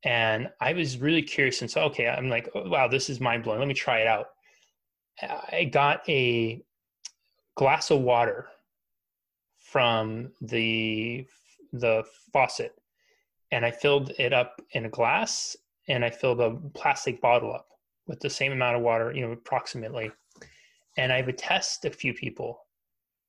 and 0.04 0.50
I 0.62 0.74
was 0.74 0.98
really 0.98 1.22
curious. 1.22 1.62
And 1.62 1.70
so, 1.70 1.82
okay, 1.84 2.08
I'm 2.08 2.30
like, 2.30 2.50
oh, 2.56 2.70
wow, 2.70 2.88
this 2.88 3.10
is 3.10 3.20
mind 3.20 3.44
blowing. 3.44 3.60
Let 3.60 3.68
me 3.68 3.74
try 3.74 4.00
it 4.00 4.08
out. 4.08 4.28
I 5.22 5.66
got 5.66 6.08
a 6.08 6.64
glass 7.56 7.92
of 7.92 8.00
water 8.02 8.48
from 9.60 10.32
the 10.42 11.26
the 11.74 12.04
faucet, 12.32 12.74
and 13.52 13.66
I 13.66 13.72
filled 13.72 14.12
it 14.18 14.32
up 14.32 14.62
in 14.72 14.86
a 14.86 14.90
glass, 14.90 15.58
and 15.90 16.06
I 16.06 16.10
filled 16.10 16.40
the 16.40 16.58
plastic 16.74 17.20
bottle 17.20 17.54
up 17.54 17.68
with 18.08 18.20
the 18.20 18.30
same 18.30 18.52
amount 18.52 18.78
of 18.78 18.82
water, 18.82 19.12
you 19.12 19.22
know, 19.22 19.32
approximately. 19.32 20.12
And 20.98 21.12
I 21.12 21.22
would 21.22 21.38
test 21.38 21.86
a 21.86 21.90
few 21.90 22.14
people, 22.14 22.60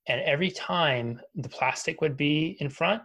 and 0.08 0.20
every 0.22 0.50
time 0.50 1.20
the 1.34 1.48
plastic 1.48 2.00
would 2.00 2.16
be 2.16 2.56
in 2.60 2.68
front, 2.68 3.02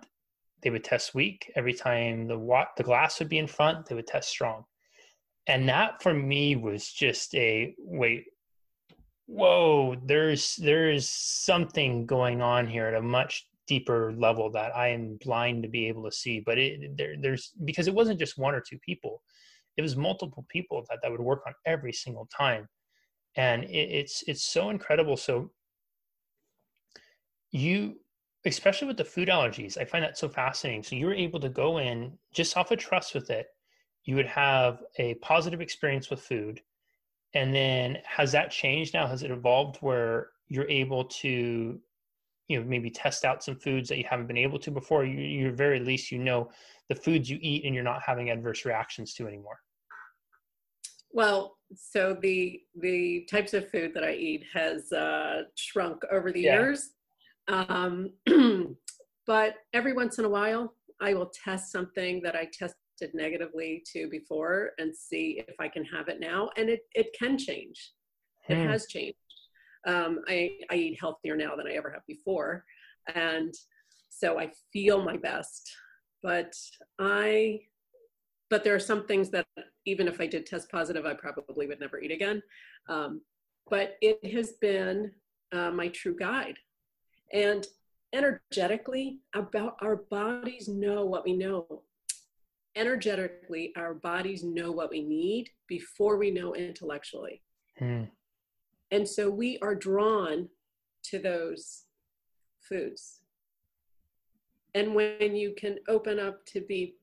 they 0.62 0.70
would 0.70 0.84
test 0.84 1.14
weak. 1.14 1.52
Every 1.56 1.74
time 1.74 2.28
the 2.28 2.38
wa- 2.38 2.68
the 2.78 2.84
glass 2.84 3.20
would 3.20 3.30
be 3.30 3.38
in 3.38 3.48
front, 3.48 3.86
they 3.86 3.96
would 3.96 4.08
test 4.08 4.30
strong. 4.30 4.66
And 5.48 5.70
that 5.70 6.02
for 6.02 6.14
me 6.14 6.56
was 6.56 6.92
just 6.92 7.36
a 7.36 7.76
wait, 7.78 8.26
whoa, 9.28 9.96
there's 10.06 10.56
there's 10.56 11.08
something 11.10 12.06
going 12.06 12.42
on 12.42 12.68
here 12.68 12.88
at 12.88 12.96
a 12.96 13.02
much 13.02 13.48
deeper 13.68 14.14
level 14.18 14.50
that 14.52 14.76
I 14.76 14.90
am 14.90 15.18
blind 15.24 15.64
to 15.64 15.70
be 15.70 15.88
able 15.88 16.04
to 16.06 16.12
see. 16.12 16.40
But 16.40 16.58
it 16.58 16.98
there, 16.98 17.16
there's 17.20 17.52
because 17.64 17.88
it 17.88 17.94
wasn't 17.94 18.20
just 18.20 18.38
one 18.38 18.56
or 18.56 18.62
two 18.62 18.80
people, 18.80 19.22
it 19.78 19.82
was 19.82 19.96
multiple 19.96 20.46
people 20.50 20.86
that 20.90 21.00
that 21.02 21.12
would 21.12 21.22
work 21.22 21.42
on 21.48 21.54
every 21.66 21.94
single 21.94 22.28
time, 22.36 22.68
and 23.36 23.64
it, 23.66 23.90
it's 23.92 24.24
it's 24.28 24.44
so 24.44 24.70
incredible. 24.70 25.18
So 25.18 25.52
you 27.52 27.96
especially 28.46 28.88
with 28.88 28.98
the 28.98 29.06
food 29.06 29.28
allergies, 29.28 29.78
I 29.78 29.86
find 29.86 30.04
that 30.04 30.18
so 30.18 30.30
fascinating. 30.30 30.84
So 30.84 30.96
you 30.96 31.08
were 31.08 31.14
able 31.14 31.40
to 31.40 31.50
go 31.50 31.80
in 31.80 32.18
just 32.34 32.56
off 32.56 32.72
of 32.72 32.78
trust 32.78 33.16
with 33.16 33.30
it. 33.30 33.48
You 34.04 34.16
would 34.16 34.28
have 34.28 34.84
a 34.98 35.16
positive 35.16 35.62
experience 35.62 36.10
with 36.10 36.22
food. 36.22 36.62
And 37.34 37.54
then 37.54 37.98
has 38.06 38.32
that 38.34 38.52
changed 38.52 38.94
now? 38.94 39.08
Has 39.08 39.24
it 39.24 39.32
evolved 39.32 39.78
where 39.78 40.30
you're 40.48 40.70
able 40.70 41.06
to, 41.06 41.80
you 42.48 42.60
know, 42.60 42.64
maybe 42.66 42.92
test 42.92 43.26
out 43.26 43.44
some 43.44 43.56
foods 43.56 43.90
that 43.90 43.98
you 43.98 44.06
haven't 44.08 44.28
been 44.28 44.38
able 44.38 44.60
to 44.60 44.70
before? 44.70 45.04
You, 45.04 45.20
you 45.20 45.52
very 45.52 45.80
least 45.80 46.12
you 46.12 46.20
know 46.20 46.52
the 46.88 46.96
foods 46.96 47.30
you 47.30 47.40
eat 47.42 47.66
and 47.66 47.74
you're 47.74 47.84
not 47.84 48.04
having 48.04 48.30
adverse 48.30 48.64
reactions 48.64 49.16
to 49.16 49.28
anymore. 49.28 49.60
Well, 51.16 51.56
so 51.74 52.18
the 52.22 52.60
the 52.82 53.26
types 53.32 53.54
of 53.54 53.72
food 53.72 53.94
that 53.94 54.04
I 54.04 54.12
eat 54.16 54.44
has 54.54 54.92
uh, 54.92 55.44
shrunk 55.56 56.02
over 56.12 56.30
the 56.34 56.42
yeah. 56.42 56.60
years. 56.60 56.90
Um, 57.48 58.12
but 59.26 59.56
every 59.74 59.94
once 59.94 60.20
in 60.20 60.26
a 60.26 60.30
while, 60.30 60.76
I 61.02 61.14
will 61.14 61.32
test 61.44 61.72
something 61.72 62.22
that 62.24 62.36
I 62.36 62.50
tested 62.52 63.14
negatively 63.14 63.82
to 63.94 64.10
before 64.10 64.72
and 64.78 64.94
see 64.94 65.42
if 65.48 65.56
I 65.58 65.70
can 65.70 65.86
have 65.86 66.10
it 66.10 66.20
now. 66.20 66.50
And 66.58 66.70
it, 66.70 66.82
it 66.96 67.08
can 67.18 67.38
change. 67.38 67.94
It 68.50 68.58
hmm. 68.58 68.70
has 68.70 68.88
changed. 68.88 69.18
Um, 69.88 70.20
I, 70.28 70.52
I 70.70 70.76
eat 70.76 71.00
healthier 71.00 71.38
now 71.38 71.56
than 71.56 71.68
I 71.68 71.76
ever 71.76 71.92
have 71.92 72.06
before. 72.08 72.66
And 73.14 73.54
so 74.10 74.38
I 74.38 74.52
feel 74.74 75.02
my 75.02 75.16
best. 75.16 75.72
But 76.22 76.54
I, 77.00 77.60
but 78.50 78.64
there 78.64 78.76
are 78.76 78.80
some 78.80 79.06
things 79.06 79.30
that 79.32 79.46
even 79.86 80.08
if 80.08 80.20
I 80.20 80.28
did 80.28 80.46
test 80.46 80.72
positive, 80.72 81.06
I 81.06 81.14
probably 81.14 81.68
would 81.68 81.80
never 81.80 82.00
eat 82.00 82.12
again. 82.12 82.42
Um, 82.90 83.22
but 83.70 83.98
it 84.02 84.24
has 84.32 84.54
been 84.54 85.12
uh, 85.52 85.72
my 85.72 85.88
true 85.90 86.16
guide 86.16 86.58
And 87.34 87.66
energetically, 88.14 89.20
about 89.34 89.78
our 89.82 89.98
bodies 89.98 90.68
know 90.68 91.06
what 91.06 91.26
we 91.26 91.34
know. 91.34 91.84
Energetically, 92.76 93.74
our 93.76 93.94
bodies 93.94 94.44
know 94.44 94.72
what 94.72 94.90
we 94.90 95.02
need 95.02 95.50
before 95.68 96.18
we 96.18 96.32
know 96.32 96.54
intellectually. 96.54 97.42
Hmm. 97.78 98.04
And 98.92 99.08
so 99.08 99.30
we 99.30 99.58
are 99.60 99.76
drawn 99.76 100.50
to 101.04 101.20
those 101.20 101.84
foods. 102.62 103.22
And 104.74 104.94
when 104.94 105.36
you 105.36 105.54
can 105.58 105.80
open 105.88 106.20
up 106.20 106.46
to 106.48 106.62
be 106.62 106.96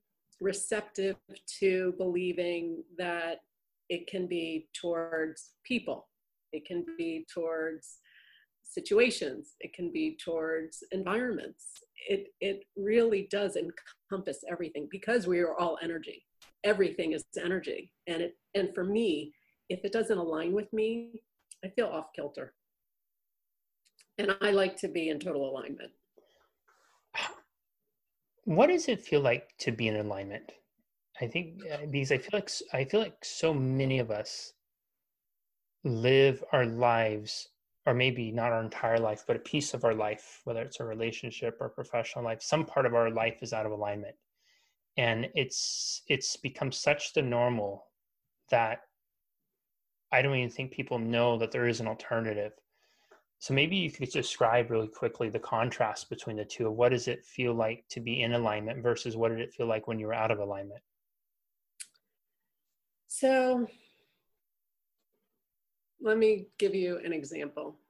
receptive 0.42 1.16
to 1.60 1.94
believing 1.96 2.82
that 2.98 3.40
it 3.88 4.06
can 4.06 4.26
be 4.26 4.68
towards 4.78 5.50
people, 5.64 6.08
it 6.52 6.66
can 6.66 6.84
be 6.98 7.26
towards 7.32 7.98
situations, 8.64 9.54
it 9.60 9.72
can 9.72 9.92
be 9.92 10.16
towards 10.22 10.82
environments. 10.92 11.66
It, 12.08 12.28
it 12.40 12.64
really 12.76 13.28
does 13.30 13.56
encompass 13.56 14.38
everything 14.50 14.88
because 14.90 15.26
we 15.26 15.40
are 15.40 15.56
all 15.56 15.78
energy. 15.82 16.24
Everything 16.64 17.12
is 17.12 17.24
energy. 17.42 17.92
And, 18.08 18.22
it, 18.22 18.36
and 18.54 18.74
for 18.74 18.82
me, 18.82 19.32
if 19.68 19.84
it 19.84 19.92
doesn't 19.92 20.18
align 20.18 20.52
with 20.52 20.72
me, 20.72 21.12
I 21.64 21.68
feel 21.68 21.86
off 21.86 22.06
kilter. 22.14 22.54
And 24.18 24.36
I 24.40 24.50
like 24.50 24.76
to 24.78 24.88
be 24.88 25.10
in 25.10 25.18
total 25.18 25.48
alignment. 25.48 25.90
What 28.44 28.68
does 28.68 28.88
it 28.88 29.00
feel 29.00 29.20
like 29.20 29.56
to 29.58 29.72
be 29.72 29.88
in 29.88 29.96
alignment? 29.96 30.52
I 31.20 31.26
think 31.26 31.62
uh, 31.70 31.86
because 31.90 32.10
I 32.12 32.18
feel 32.18 32.30
like 32.32 32.50
I 32.72 32.84
feel 32.84 33.00
like 33.00 33.24
so 33.24 33.54
many 33.54 33.98
of 33.98 34.10
us 34.10 34.54
live 35.84 36.42
our 36.52 36.66
lives 36.66 37.48
or 37.86 37.94
maybe 37.94 38.30
not 38.30 38.52
our 38.52 38.62
entire 38.62 38.98
life, 38.98 39.24
but 39.26 39.36
a 39.36 39.40
piece 39.40 39.74
of 39.74 39.84
our 39.84 39.94
life, 39.94 40.40
whether 40.44 40.62
it's 40.62 40.80
a 40.80 40.84
relationship 40.84 41.56
or 41.60 41.68
professional 41.68 42.24
life, 42.24 42.40
some 42.40 42.64
part 42.64 42.86
of 42.86 42.94
our 42.94 43.10
life 43.10 43.38
is 43.42 43.52
out 43.52 43.66
of 43.66 43.72
alignment. 43.72 44.14
And 44.96 45.28
it's 45.34 46.02
it's 46.08 46.36
become 46.36 46.70
such 46.70 47.12
the 47.12 47.22
normal 47.22 47.86
that 48.50 48.82
I 50.12 50.20
don't 50.20 50.36
even 50.36 50.50
think 50.50 50.72
people 50.72 50.98
know 50.98 51.38
that 51.38 51.50
there 51.50 51.66
is 51.66 51.80
an 51.80 51.88
alternative. 51.88 52.52
So 53.42 53.54
maybe 53.54 53.74
you 53.74 53.90
could 53.90 54.08
describe 54.08 54.70
really 54.70 54.86
quickly 54.86 55.28
the 55.28 55.40
contrast 55.40 56.08
between 56.08 56.36
the 56.36 56.44
two. 56.44 56.70
What 56.70 56.90
does 56.90 57.08
it 57.08 57.24
feel 57.24 57.54
like 57.54 57.84
to 57.88 57.98
be 57.98 58.22
in 58.22 58.34
alignment 58.34 58.80
versus 58.84 59.16
what 59.16 59.30
did 59.30 59.40
it 59.40 59.52
feel 59.52 59.66
like 59.66 59.88
when 59.88 59.98
you 59.98 60.06
were 60.06 60.14
out 60.14 60.30
of 60.30 60.38
alignment? 60.38 60.80
So 63.08 63.66
let 66.00 66.18
me 66.18 66.46
give 66.60 66.72
you 66.72 67.00
an 67.04 67.12
example 67.12 67.80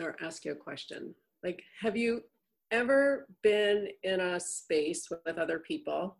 or 0.00 0.16
ask 0.22 0.46
you 0.46 0.52
a 0.52 0.56
question. 0.56 1.14
Like, 1.44 1.62
have 1.78 1.98
you 1.98 2.22
ever 2.70 3.28
been 3.42 3.88
in 4.04 4.20
a 4.20 4.40
space 4.40 5.06
with 5.10 5.36
other 5.36 5.58
people 5.58 6.16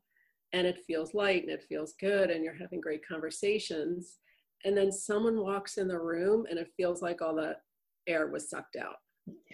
and 0.52 0.66
it 0.66 0.84
feels 0.86 1.14
light 1.14 1.44
and 1.44 1.50
it 1.52 1.64
feels 1.70 1.94
good 1.98 2.28
and 2.28 2.44
you're 2.44 2.52
having 2.52 2.82
great 2.82 3.00
conversations? 3.08 4.18
And 4.66 4.76
then 4.76 4.92
someone 4.92 5.40
walks 5.40 5.78
in 5.78 5.88
the 5.88 5.98
room 5.98 6.44
and 6.50 6.58
it 6.58 6.70
feels 6.76 7.00
like 7.00 7.22
all 7.22 7.34
the 7.34 7.56
air 8.06 8.28
was 8.28 8.48
sucked 8.48 8.76
out. 8.76 8.96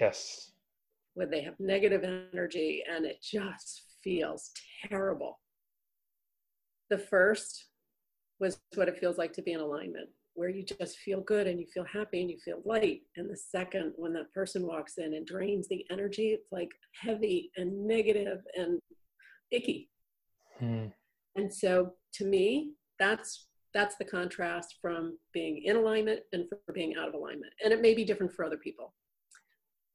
Yes. 0.01 0.53
When 1.15 1.31
they 1.31 1.43
have 1.43 1.55
negative 1.59 2.05
energy 2.05 2.83
and 2.91 3.05
it 3.05 3.23
just 3.23 3.83
feels 4.03 4.51
terrible. 4.89 5.41
The 6.91 6.99
first 6.99 7.67
was 8.39 8.59
what 8.75 8.89
it 8.89 8.99
feels 8.99 9.19
like 9.19 9.33
to 9.35 9.43
be 9.43 9.53
in 9.53 9.61
alignment 9.61 10.09
where 10.37 10.51
you 10.51 10.63
just 10.63 10.99
feel 10.99 11.23
good 11.23 11.47
and 11.47 11.59
you 11.59 11.67
feel 11.67 11.85
happy 11.91 12.21
and 12.21 12.31
you 12.31 12.39
feel 12.39 12.61
light. 12.65 13.01
And 13.17 13.29
the 13.29 13.37
second, 13.37 13.93
when 13.97 14.13
that 14.13 14.33
person 14.33 14.67
walks 14.67 14.99
in 14.99 15.15
and 15.15 15.27
drains 15.27 15.67
the 15.67 15.85
energy, 15.91 16.29
it's 16.29 16.53
like 16.53 16.69
heavy 16.93 17.51
and 17.57 17.87
negative 17.87 18.41
and 18.55 18.79
icky. 19.51 19.89
Hmm. 20.59 20.87
And 21.37 21.53
so 21.53 21.95
to 22.15 22.27
me, 22.27 22.73
that's 22.99 23.47
that's 23.77 23.97
the 23.97 24.05
contrast 24.07 24.77
from 24.81 25.19
being 25.35 25.63
in 25.65 25.77
alignment 25.77 26.21
and 26.33 26.49
for 26.49 26.73
being 26.73 26.95
out 26.99 27.09
of 27.09 27.15
alignment. 27.15 27.53
And 27.63 27.75
it 27.75 27.83
may 27.83 27.93
be 27.93 28.07
different 28.07 28.33
for 28.33 28.43
other 28.43 28.57
people. 28.57 28.95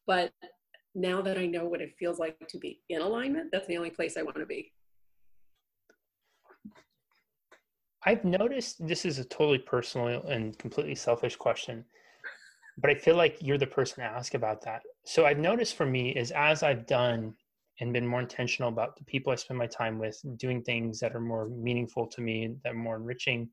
But 0.05 0.31
now 0.93 1.19
that 1.23 1.39
I 1.39 1.47
know 1.47 1.65
what 1.65 1.81
it 1.81 1.95
feels 1.97 2.19
like 2.19 2.38
to 2.47 2.59
be 2.59 2.79
in 2.89 3.01
alignment, 3.01 3.50
that's 3.51 3.65
the 3.65 3.77
only 3.77 3.89
place 3.89 4.17
I 4.17 4.21
want 4.21 4.38
to 4.38 4.45
be. 4.45 4.71
I've 8.05 8.23
noticed 8.23 8.88
this 8.88 9.03
is 9.03 9.17
a 9.17 9.25
totally 9.25 9.57
personal 9.57 10.07
and 10.27 10.57
completely 10.59 10.95
selfish 10.95 11.35
question, 11.35 11.83
but 12.77 12.91
I 12.91 12.95
feel 12.95 13.15
like 13.15 13.38
you're 13.41 13.57
the 13.57 13.65
person 13.65 14.03
to 14.03 14.09
ask 14.09 14.35
about 14.35 14.61
that. 14.61 14.83
So 15.05 15.25
I've 15.25 15.39
noticed 15.39 15.75
for 15.75 15.88
me 15.88 16.11
is 16.11 16.29
as 16.31 16.61
I've 16.61 16.85
done 16.85 17.33
and 17.79 17.93
been 17.93 18.05
more 18.05 18.21
intentional 18.21 18.69
about 18.69 18.95
the 18.95 19.05
people 19.05 19.33
I 19.33 19.38
spend 19.38 19.57
my 19.57 19.65
time 19.65 19.97
with, 19.97 20.19
doing 20.38 20.61
things 20.61 21.00
that 21.00 21.15
are 21.15 21.19
more 21.19 21.50
meaningful 21.50 22.05
to 22.09 22.21
me, 22.21 22.55
that 22.63 22.73
are 22.73 22.75
more 22.75 22.97
enriching, 22.97 23.50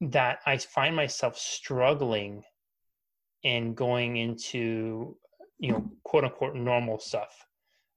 that 0.00 0.40
I 0.46 0.58
find 0.58 0.94
myself 0.94 1.36
struggling 1.36 2.44
and 3.44 3.76
going 3.76 4.16
into, 4.16 5.16
you 5.58 5.72
know, 5.72 5.90
quote 6.04 6.24
unquote 6.24 6.54
normal 6.54 6.98
stuff 6.98 7.34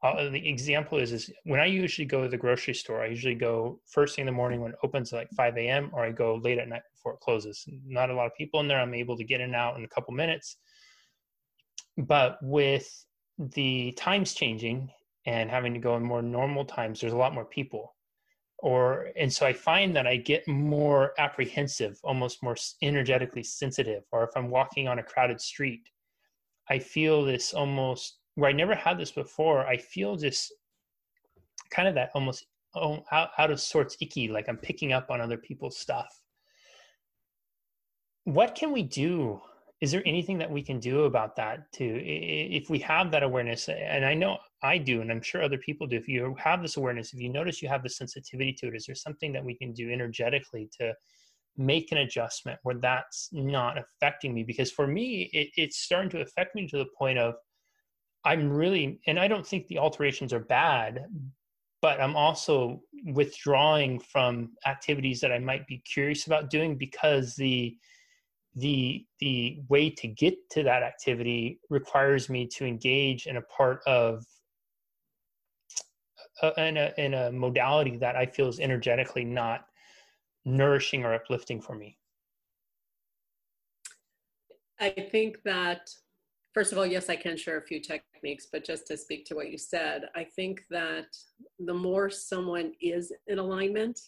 uh, 0.03 0.29
the 0.29 0.47
example 0.47 0.97
is 0.97 1.11
is 1.11 1.31
when 1.43 1.59
I 1.59 1.65
usually 1.65 2.05
go 2.05 2.23
to 2.23 2.29
the 2.29 2.37
grocery 2.37 2.73
store, 2.73 3.03
I 3.03 3.07
usually 3.07 3.35
go 3.35 3.79
first 3.85 4.15
thing 4.15 4.23
in 4.23 4.25
the 4.27 4.31
morning 4.31 4.61
when 4.61 4.71
it 4.71 4.77
opens 4.83 5.13
at 5.13 5.17
like 5.17 5.29
5 5.31 5.57
a.m. 5.57 5.91
or 5.93 6.03
I 6.03 6.11
go 6.11 6.35
late 6.35 6.57
at 6.57 6.67
night 6.67 6.81
before 6.93 7.13
it 7.13 7.19
closes. 7.19 7.63
Not 7.85 8.09
a 8.09 8.15
lot 8.15 8.25
of 8.25 8.35
people 8.35 8.59
in 8.61 8.67
there. 8.67 8.79
I'm 8.79 8.95
able 8.95 9.15
to 9.17 9.23
get 9.23 9.41
in 9.41 9.47
and 9.47 9.55
out 9.55 9.77
in 9.77 9.83
a 9.83 9.87
couple 9.87 10.13
minutes. 10.13 10.57
But 11.97 12.37
with 12.41 12.89
the 13.37 13.91
times 13.91 14.33
changing 14.33 14.89
and 15.27 15.51
having 15.51 15.73
to 15.75 15.79
go 15.79 15.95
in 15.97 16.03
more 16.03 16.23
normal 16.23 16.65
times, 16.65 16.99
there's 16.99 17.13
a 17.13 17.17
lot 17.17 17.35
more 17.35 17.45
people. 17.45 17.93
Or 18.61 19.09
and 19.17 19.31
so 19.33 19.45
I 19.45 19.53
find 19.53 19.95
that 19.95 20.05
I 20.05 20.17
get 20.17 20.47
more 20.47 21.13
apprehensive, 21.17 21.99
almost 22.03 22.43
more 22.43 22.55
energetically 22.81 23.43
sensitive. 23.43 24.03
Or 24.11 24.23
if 24.23 24.29
I'm 24.35 24.49
walking 24.49 24.87
on 24.87 24.99
a 24.99 25.03
crowded 25.03 25.41
street, 25.41 25.89
I 26.69 26.77
feel 26.79 27.25
this 27.25 27.53
almost 27.53 28.19
where 28.35 28.49
I 28.49 28.53
never 28.53 28.75
had 28.75 28.97
this 28.97 29.11
before, 29.11 29.65
I 29.67 29.77
feel 29.77 30.15
just 30.15 30.53
kind 31.69 31.87
of 31.87 31.95
that 31.95 32.11
almost 32.13 32.45
oh, 32.75 33.03
out, 33.11 33.29
out 33.37 33.51
of 33.51 33.59
sorts 33.59 33.97
icky, 34.01 34.27
like 34.27 34.47
I'm 34.47 34.57
picking 34.57 34.93
up 34.93 35.09
on 35.09 35.21
other 35.21 35.37
people's 35.37 35.77
stuff. 35.77 36.21
What 38.23 38.55
can 38.55 38.71
we 38.71 38.83
do? 38.83 39.41
Is 39.81 39.91
there 39.91 40.03
anything 40.05 40.37
that 40.37 40.51
we 40.51 40.61
can 40.61 40.79
do 40.79 41.03
about 41.05 41.35
that 41.37 41.71
too? 41.73 41.99
If 42.03 42.69
we 42.69 42.79
have 42.79 43.11
that 43.11 43.23
awareness, 43.23 43.67
and 43.67 44.05
I 44.05 44.13
know 44.13 44.37
I 44.63 44.77
do, 44.77 45.01
and 45.01 45.11
I'm 45.11 45.21
sure 45.21 45.43
other 45.43 45.57
people 45.57 45.87
do, 45.87 45.97
if 45.97 46.07
you 46.07 46.35
have 46.37 46.61
this 46.61 46.77
awareness, 46.77 47.13
if 47.13 47.19
you 47.19 47.29
notice 47.29 47.61
you 47.61 47.69
have 47.69 47.83
the 47.83 47.89
sensitivity 47.89 48.53
to 48.53 48.67
it, 48.67 48.75
is 48.75 48.85
there 48.85 48.95
something 48.95 49.33
that 49.33 49.43
we 49.43 49.55
can 49.55 49.73
do 49.73 49.91
energetically 49.91 50.69
to 50.79 50.93
make 51.57 51.91
an 51.91 51.99
adjustment 51.99 52.59
where 52.63 52.75
that's 52.75 53.29
not 53.31 53.77
affecting 53.77 54.33
me? 54.33 54.43
Because 54.43 54.71
for 54.71 54.85
me, 54.85 55.29
it, 55.33 55.49
it's 55.55 55.79
starting 55.79 56.11
to 56.11 56.21
affect 56.21 56.55
me 56.55 56.67
to 56.67 56.77
the 56.77 56.85
point 56.97 57.17
of, 57.17 57.35
I'm 58.23 58.51
really, 58.51 58.99
and 59.07 59.19
I 59.19 59.27
don't 59.27 59.45
think 59.45 59.67
the 59.67 59.79
alterations 59.79 60.31
are 60.31 60.39
bad, 60.39 61.05
but 61.81 61.99
I'm 61.99 62.15
also 62.15 62.83
withdrawing 63.05 63.99
from 63.99 64.51
activities 64.67 65.19
that 65.21 65.31
I 65.31 65.39
might 65.39 65.65
be 65.65 65.81
curious 65.91 66.27
about 66.27 66.49
doing 66.51 66.77
because 66.77 67.35
the 67.35 67.75
the 68.55 69.05
the 69.19 69.61
way 69.69 69.89
to 69.89 70.07
get 70.07 70.35
to 70.51 70.61
that 70.61 70.83
activity 70.83 71.59
requires 71.69 72.29
me 72.29 72.45
to 72.45 72.65
engage 72.65 73.25
in 73.25 73.37
a 73.37 73.41
part 73.43 73.81
of 73.87 74.25
uh, 76.41 76.51
in 76.57 76.77
a 76.77 76.93
in 76.97 77.13
a 77.13 77.31
modality 77.31 77.97
that 77.97 78.15
I 78.15 78.25
feel 78.25 78.47
is 78.47 78.59
energetically 78.59 79.23
not 79.23 79.65
nourishing 80.45 81.03
or 81.03 81.13
uplifting 81.13 81.61
for 81.61 81.75
me. 81.75 81.97
I 84.79 84.89
think 84.89 85.43
that 85.45 85.89
first 86.53 86.71
of 86.71 86.77
all, 86.77 86.85
yes, 86.85 87.09
I 87.09 87.15
can 87.15 87.37
share 87.37 87.57
a 87.57 87.61
few 87.61 87.79
techniques, 87.79 88.47
but 88.51 88.65
just 88.65 88.87
to 88.87 88.97
speak 88.97 89.25
to 89.25 89.35
what 89.35 89.51
you 89.51 89.57
said, 89.57 90.05
I 90.15 90.23
think 90.23 90.63
that 90.71 91.15
the 91.59 91.73
more 91.73 92.09
someone 92.09 92.73
is 92.81 93.13
in 93.27 93.37
alignment, 93.37 93.99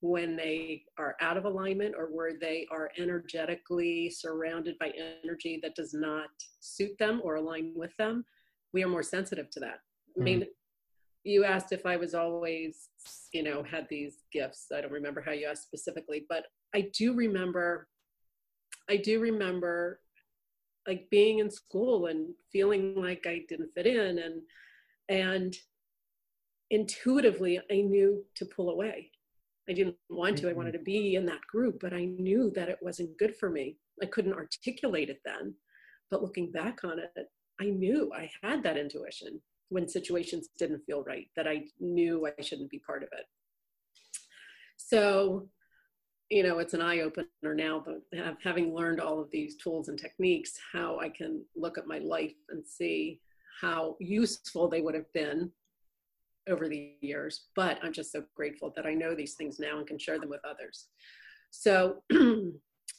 when 0.00 0.34
they 0.34 0.82
are 0.98 1.14
out 1.20 1.36
of 1.36 1.44
alignment 1.44 1.94
or 1.96 2.06
where 2.06 2.32
they 2.38 2.66
are 2.70 2.90
energetically 2.98 4.08
surrounded 4.08 4.78
by 4.78 4.92
energy 5.22 5.60
that 5.62 5.74
does 5.74 5.92
not 5.92 6.30
suit 6.60 6.96
them 6.98 7.20
or 7.22 7.36
align 7.36 7.72
with 7.76 7.94
them, 7.98 8.24
we 8.72 8.82
are 8.82 8.88
more 8.88 9.02
sensitive 9.02 9.50
to 9.50 9.60
that. 9.60 9.80
I 10.18 10.22
mean, 10.22 10.46
you 11.24 11.44
asked 11.44 11.72
if 11.72 11.84
I 11.84 11.96
was 11.96 12.14
always, 12.14 12.88
you 13.32 13.42
know, 13.42 13.62
had 13.62 13.86
these 13.88 14.24
gifts. 14.32 14.66
I 14.74 14.80
don't 14.80 14.92
remember 14.92 15.20
how 15.20 15.32
you 15.32 15.46
asked 15.46 15.64
specifically, 15.64 16.24
but 16.28 16.44
I 16.74 16.90
do 16.96 17.14
remember, 17.14 17.88
I 18.88 18.96
do 18.96 19.20
remember 19.20 20.00
like 20.86 21.08
being 21.10 21.40
in 21.40 21.50
school 21.50 22.06
and 22.06 22.32
feeling 22.50 22.94
like 22.96 23.26
I 23.26 23.42
didn't 23.48 23.70
fit 23.74 23.86
in 23.86 24.18
and 24.18 24.42
and 25.08 25.54
intuitively 26.70 27.60
I 27.70 27.82
knew 27.82 28.24
to 28.36 28.46
pull 28.46 28.70
away. 28.70 29.10
I 29.68 29.72
didn't 29.72 29.96
want 30.08 30.38
to. 30.38 30.48
I 30.48 30.52
wanted 30.52 30.72
to 30.72 30.78
be 30.78 31.16
in 31.16 31.26
that 31.26 31.42
group, 31.52 31.78
but 31.80 31.92
I 31.92 32.04
knew 32.04 32.50
that 32.54 32.68
it 32.68 32.78
wasn't 32.80 33.18
good 33.18 33.36
for 33.36 33.50
me. 33.50 33.76
I 34.02 34.06
couldn't 34.06 34.32
articulate 34.32 35.10
it 35.10 35.20
then. 35.24 35.54
But 36.10 36.22
looking 36.22 36.50
back 36.50 36.82
on 36.84 36.98
it, 36.98 37.26
I 37.60 37.66
knew 37.66 38.10
I 38.14 38.30
had 38.42 38.62
that 38.62 38.78
intuition 38.78 39.40
when 39.70 39.88
situations 39.88 40.48
didn't 40.58 40.84
feel 40.84 41.02
right, 41.02 41.28
that 41.36 41.48
I 41.48 41.64
knew 41.78 42.26
I 42.26 42.42
shouldn't 42.42 42.70
be 42.70 42.80
part 42.80 43.02
of 43.02 43.08
it. 43.12 43.24
So, 44.76 45.48
you 46.28 46.42
know, 46.42 46.58
it's 46.58 46.74
an 46.74 46.82
eye 46.82 47.00
opener 47.00 47.54
now, 47.54 47.82
but 47.84 48.02
having 48.42 48.74
learned 48.74 49.00
all 49.00 49.20
of 49.20 49.30
these 49.30 49.56
tools 49.56 49.88
and 49.88 49.98
techniques, 49.98 50.52
how 50.72 50.98
I 50.98 51.08
can 51.08 51.44
look 51.56 51.78
at 51.78 51.86
my 51.86 51.98
life 51.98 52.34
and 52.50 52.64
see 52.66 53.20
how 53.60 53.96
useful 54.00 54.68
they 54.68 54.80
would 54.80 54.94
have 54.94 55.12
been 55.12 55.50
over 56.48 56.68
the 56.68 56.94
years. 57.00 57.46
But 57.54 57.78
I'm 57.82 57.92
just 57.92 58.12
so 58.12 58.24
grateful 58.34 58.72
that 58.76 58.86
I 58.86 58.94
know 58.94 59.14
these 59.14 59.34
things 59.34 59.58
now 59.58 59.78
and 59.78 59.86
can 59.86 59.98
share 59.98 60.18
them 60.18 60.30
with 60.30 60.40
others. 60.44 60.88
So, 61.50 62.02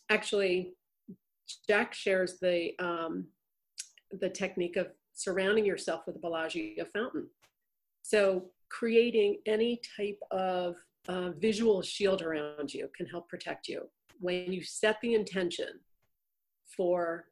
actually, 0.10 0.74
Jack 1.68 1.94
shares 1.94 2.40
the 2.40 2.72
um, 2.80 3.28
the 4.20 4.30
technique 4.30 4.75
of 4.75 4.88
surrounding 5.22 5.66
yourself 5.66 6.01
with 6.06 6.16
a 6.16 6.20
Bellagio 6.20 6.86
fountain. 6.94 7.28
So 8.01 8.46
creating 8.70 9.38
any 9.46 9.82
type 9.98 10.20
of 10.32 10.75
uh, 11.08 11.32
visual 11.32 11.82
shield 11.82 12.22
around 12.22 12.74
you 12.74 12.90
can 12.96 13.06
help 13.06 13.28
protect 13.30 13.68
you. 13.68 13.90
When 14.20 14.51
you 14.51 14.63
set 14.63 15.00
the 15.01 15.13
intention 15.13 15.80
for 16.75 17.25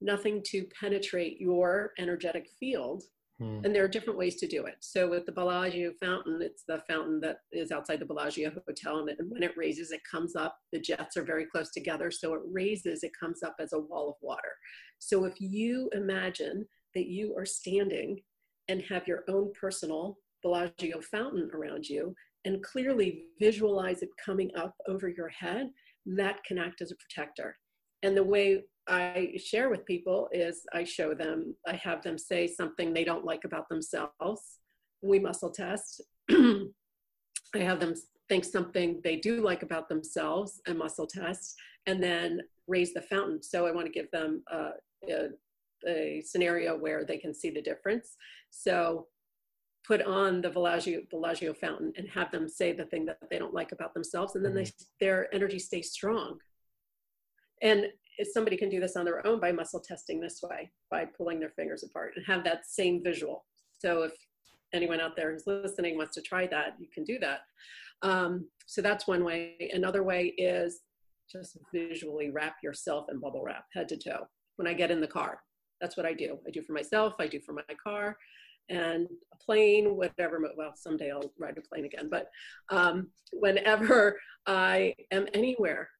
nothing 0.00 0.42
to 0.46 0.66
penetrate 0.80 1.40
your 1.40 1.92
energetic 1.98 2.48
field, 2.58 3.04
Hmm. 3.42 3.64
And 3.64 3.74
there 3.74 3.82
are 3.82 3.88
different 3.88 4.18
ways 4.18 4.36
to 4.36 4.46
do 4.46 4.66
it. 4.66 4.76
So 4.80 5.08
with 5.08 5.26
the 5.26 5.32
Bellagio 5.32 5.92
fountain, 6.00 6.40
it's 6.42 6.62
the 6.66 6.82
fountain 6.88 7.20
that 7.22 7.38
is 7.50 7.72
outside 7.72 7.98
the 7.98 8.06
Bellagio 8.06 8.52
Hotel. 8.66 8.98
And 8.98 9.30
when 9.30 9.42
it 9.42 9.56
raises, 9.56 9.90
it 9.90 10.00
comes 10.08 10.36
up. 10.36 10.56
The 10.72 10.78
jets 10.78 11.16
are 11.16 11.24
very 11.24 11.46
close 11.46 11.70
together. 11.70 12.10
So 12.10 12.34
it 12.34 12.40
raises, 12.50 13.02
it 13.02 13.12
comes 13.18 13.42
up 13.42 13.56
as 13.58 13.72
a 13.72 13.78
wall 13.78 14.10
of 14.10 14.16
water. 14.20 14.52
So 14.98 15.24
if 15.24 15.40
you 15.40 15.90
imagine 15.92 16.66
that 16.94 17.06
you 17.06 17.34
are 17.36 17.46
standing 17.46 18.20
and 18.68 18.82
have 18.88 19.06
your 19.06 19.24
own 19.28 19.52
personal 19.58 20.18
Bellagio 20.42 21.00
fountain 21.00 21.50
around 21.54 21.88
you 21.88 22.14
and 22.44 22.62
clearly 22.62 23.24
visualize 23.38 24.02
it 24.02 24.10
coming 24.24 24.50
up 24.56 24.74
over 24.88 25.08
your 25.08 25.28
head, 25.28 25.70
that 26.06 26.42
can 26.44 26.58
act 26.58 26.82
as 26.82 26.90
a 26.90 26.96
protector. 26.96 27.56
And 28.02 28.16
the 28.16 28.24
way 28.24 28.62
I 28.88 29.34
share 29.36 29.70
with 29.70 29.86
people 29.86 30.28
is 30.32 30.66
I 30.72 30.82
show 30.84 31.14
them, 31.14 31.54
I 31.66 31.74
have 31.76 32.02
them 32.02 32.18
say 32.18 32.48
something 32.48 32.92
they 32.92 33.04
don't 33.04 33.24
like 33.24 33.44
about 33.44 33.68
themselves. 33.68 34.58
We 35.02 35.20
muscle 35.20 35.50
test. 35.50 36.00
I 36.30 37.58
have 37.58 37.78
them 37.78 37.94
think 38.28 38.44
something 38.44 39.00
they 39.04 39.16
do 39.16 39.40
like 39.40 39.62
about 39.62 39.88
themselves 39.88 40.60
and 40.66 40.78
muscle 40.78 41.06
test, 41.06 41.54
and 41.86 42.02
then 42.02 42.40
raise 42.66 42.94
the 42.94 43.02
fountain. 43.02 43.42
So 43.42 43.66
I 43.66 43.72
want 43.72 43.86
to 43.86 43.92
give 43.92 44.10
them 44.10 44.42
a, 44.50 44.70
a, 45.08 45.28
a 45.88 46.22
scenario 46.24 46.76
where 46.76 47.04
they 47.04 47.18
can 47.18 47.34
see 47.34 47.50
the 47.50 47.62
difference. 47.62 48.16
So 48.50 49.06
put 49.86 50.02
on 50.02 50.40
the 50.40 50.50
Bellagio, 50.50 51.00
Bellagio 51.10 51.52
fountain 51.52 51.92
and 51.96 52.08
have 52.08 52.30
them 52.30 52.48
say 52.48 52.72
the 52.72 52.84
thing 52.84 53.04
that 53.06 53.18
they 53.30 53.38
don't 53.38 53.54
like 53.54 53.72
about 53.72 53.94
themselves, 53.94 54.36
and 54.36 54.44
then 54.44 54.54
they, 54.54 54.62
mm-hmm. 54.62 54.84
their 55.00 55.34
energy 55.34 55.58
stays 55.58 55.90
strong. 55.92 56.38
And 57.62 57.86
if 58.18 58.28
somebody 58.32 58.56
can 58.56 58.68
do 58.68 58.80
this 58.80 58.96
on 58.96 59.04
their 59.04 59.26
own 59.26 59.40
by 59.40 59.52
muscle 59.52 59.80
testing 59.80 60.20
this 60.20 60.40
way, 60.42 60.70
by 60.90 61.04
pulling 61.04 61.40
their 61.40 61.50
fingers 61.50 61.82
apart 61.82 62.12
and 62.16 62.24
have 62.26 62.44
that 62.44 62.66
same 62.66 63.02
visual. 63.02 63.44
So 63.78 64.02
if 64.02 64.12
anyone 64.72 65.00
out 65.00 65.16
there 65.16 65.32
who's 65.32 65.46
listening 65.46 65.96
wants 65.96 66.14
to 66.14 66.22
try 66.22 66.46
that, 66.48 66.74
you 66.78 66.88
can 66.92 67.04
do 67.04 67.18
that. 67.20 67.40
Um, 68.02 68.48
so 68.66 68.82
that's 68.82 69.06
one 69.06 69.24
way. 69.24 69.70
Another 69.72 70.02
way 70.02 70.34
is 70.38 70.80
just 71.30 71.56
visually 71.72 72.30
wrap 72.30 72.56
yourself 72.62 73.06
in 73.10 73.20
bubble 73.20 73.42
wrap 73.42 73.64
head 73.72 73.88
to 73.88 73.96
toe 73.96 74.26
when 74.56 74.68
I 74.68 74.74
get 74.74 74.90
in 74.90 75.00
the 75.00 75.06
car. 75.06 75.38
That's 75.82 75.98
what 75.98 76.06
I 76.06 76.14
do. 76.14 76.38
I 76.46 76.50
do 76.50 76.62
for 76.62 76.72
myself, 76.72 77.14
I 77.18 77.26
do 77.26 77.40
for 77.40 77.52
my 77.52 77.62
car 77.82 78.16
and 78.70 79.06
a 79.34 79.36
plane, 79.44 79.96
whatever. 79.96 80.40
Well, 80.56 80.72
someday 80.76 81.10
I'll 81.10 81.32
ride 81.38 81.58
a 81.58 81.60
plane 81.60 81.84
again, 81.84 82.08
but 82.08 82.28
um, 82.70 83.08
whenever 83.32 84.18
I 84.46 84.94
am 85.10 85.26
anywhere 85.34 85.90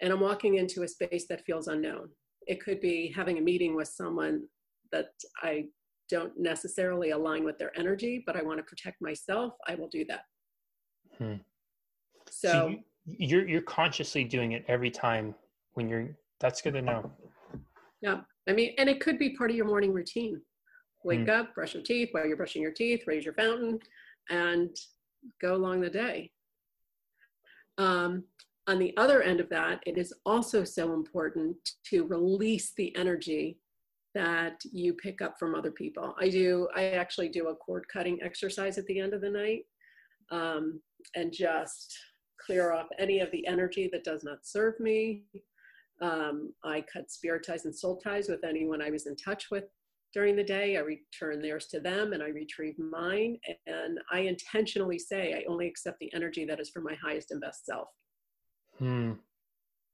and 0.00 0.12
I'm 0.12 0.20
walking 0.20 0.56
into 0.56 0.82
a 0.82 0.88
space 0.88 1.26
that 1.28 1.44
feels 1.44 1.68
unknown. 1.68 2.08
It 2.46 2.62
could 2.62 2.80
be 2.80 3.12
having 3.14 3.38
a 3.38 3.40
meeting 3.40 3.74
with 3.74 3.88
someone 3.88 4.44
that 4.92 5.10
I 5.42 5.66
don't 6.08 6.32
necessarily 6.38 7.10
align 7.10 7.44
with 7.44 7.58
their 7.58 7.76
energy, 7.78 8.22
but 8.26 8.36
I 8.36 8.42
want 8.42 8.58
to 8.58 8.62
protect 8.62 9.00
myself. 9.00 9.54
I 9.66 9.74
will 9.74 9.88
do 9.88 10.04
that. 10.08 10.22
Hmm. 11.18 11.34
So, 12.30 12.48
so 12.48 12.68
you, 12.68 12.78
you're 13.06 13.48
you're 13.48 13.62
consciously 13.62 14.22
doing 14.22 14.52
it 14.52 14.64
every 14.68 14.90
time 14.90 15.34
when 15.74 15.88
you're. 15.88 16.08
That's 16.38 16.60
good 16.60 16.74
to 16.74 16.82
know. 16.82 17.10
Yeah, 18.02 18.20
I 18.48 18.52
mean, 18.52 18.74
and 18.78 18.88
it 18.88 19.00
could 19.00 19.18
be 19.18 19.36
part 19.36 19.50
of 19.50 19.56
your 19.56 19.66
morning 19.66 19.92
routine. 19.92 20.40
Wake 21.04 21.24
hmm. 21.24 21.30
up, 21.30 21.54
brush 21.54 21.74
your 21.74 21.82
teeth 21.82 22.08
while 22.12 22.26
you're 22.26 22.36
brushing 22.36 22.62
your 22.62 22.72
teeth, 22.72 23.04
raise 23.06 23.24
your 23.24 23.34
fountain, 23.34 23.78
and 24.30 24.74
go 25.40 25.54
along 25.54 25.80
the 25.80 25.90
day. 25.90 26.30
Um, 27.78 28.24
on 28.66 28.78
the 28.78 28.96
other 28.96 29.22
end 29.22 29.40
of 29.40 29.48
that, 29.50 29.80
it 29.86 29.96
is 29.96 30.12
also 30.24 30.64
so 30.64 30.94
important 30.94 31.56
to 31.90 32.04
release 32.06 32.72
the 32.76 32.94
energy 32.96 33.58
that 34.14 34.60
you 34.72 34.94
pick 34.94 35.20
up 35.20 35.38
from 35.38 35.54
other 35.54 35.70
people. 35.70 36.14
I 36.18 36.28
do, 36.28 36.68
I 36.74 36.86
actually 36.90 37.28
do 37.28 37.48
a 37.48 37.54
cord 37.54 37.86
cutting 37.92 38.18
exercise 38.22 38.78
at 38.78 38.86
the 38.86 38.98
end 38.98 39.12
of 39.12 39.20
the 39.20 39.30
night 39.30 39.64
um, 40.30 40.80
and 41.14 41.32
just 41.32 41.96
clear 42.44 42.72
off 42.72 42.86
any 42.98 43.20
of 43.20 43.30
the 43.30 43.46
energy 43.46 43.88
that 43.92 44.04
does 44.04 44.24
not 44.24 44.38
serve 44.46 44.80
me. 44.80 45.22
Um, 46.00 46.52
I 46.62 46.84
cut 46.92 47.10
spirit 47.10 47.44
ties 47.46 47.64
and 47.64 47.74
soul 47.74 47.96
ties 47.96 48.28
with 48.28 48.44
anyone 48.44 48.82
I 48.82 48.90
was 48.90 49.06
in 49.06 49.16
touch 49.16 49.50
with 49.50 49.64
during 50.12 50.36
the 50.36 50.44
day. 50.44 50.76
I 50.76 50.80
return 50.80 51.40
theirs 51.40 51.66
to 51.68 51.80
them 51.80 52.12
and 52.12 52.22
I 52.22 52.28
retrieve 52.28 52.78
mine. 52.78 53.38
And 53.66 53.98
I 54.10 54.20
intentionally 54.20 54.98
say 54.98 55.34
I 55.34 55.50
only 55.50 55.66
accept 55.66 55.98
the 56.00 56.12
energy 56.14 56.44
that 56.44 56.60
is 56.60 56.70
for 56.70 56.80
my 56.80 56.94
highest 57.02 57.30
and 57.30 57.40
best 57.40 57.64
self. 57.64 57.88
Hmm. 58.78 59.12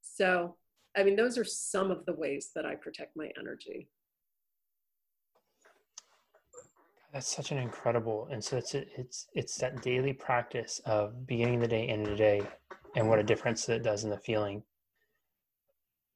So, 0.01 0.55
I 0.95 1.03
mean, 1.03 1.15
those 1.15 1.37
are 1.37 1.45
some 1.45 1.89
of 1.89 2.05
the 2.05 2.13
ways 2.13 2.51
that 2.55 2.65
I 2.65 2.75
protect 2.75 3.15
my 3.15 3.31
energy. 3.39 3.89
That's 7.13 7.33
such 7.33 7.51
an 7.51 7.59
incredible, 7.59 8.27
and 8.31 8.43
so 8.43 8.57
it's 8.57 8.73
it's 8.73 9.27
it's 9.35 9.55
that 9.57 9.83
daily 9.83 10.13
practice 10.13 10.81
of 10.83 11.27
beginning 11.27 11.59
the 11.59 11.67
day, 11.67 11.85
end 11.85 12.07
of 12.07 12.09
the 12.09 12.17
day, 12.17 12.41
and 12.95 13.07
what 13.07 13.19
a 13.19 13.23
difference 13.23 13.69
it 13.69 13.83
does 13.83 14.03
in 14.03 14.09
the 14.09 14.17
feeling. 14.17 14.63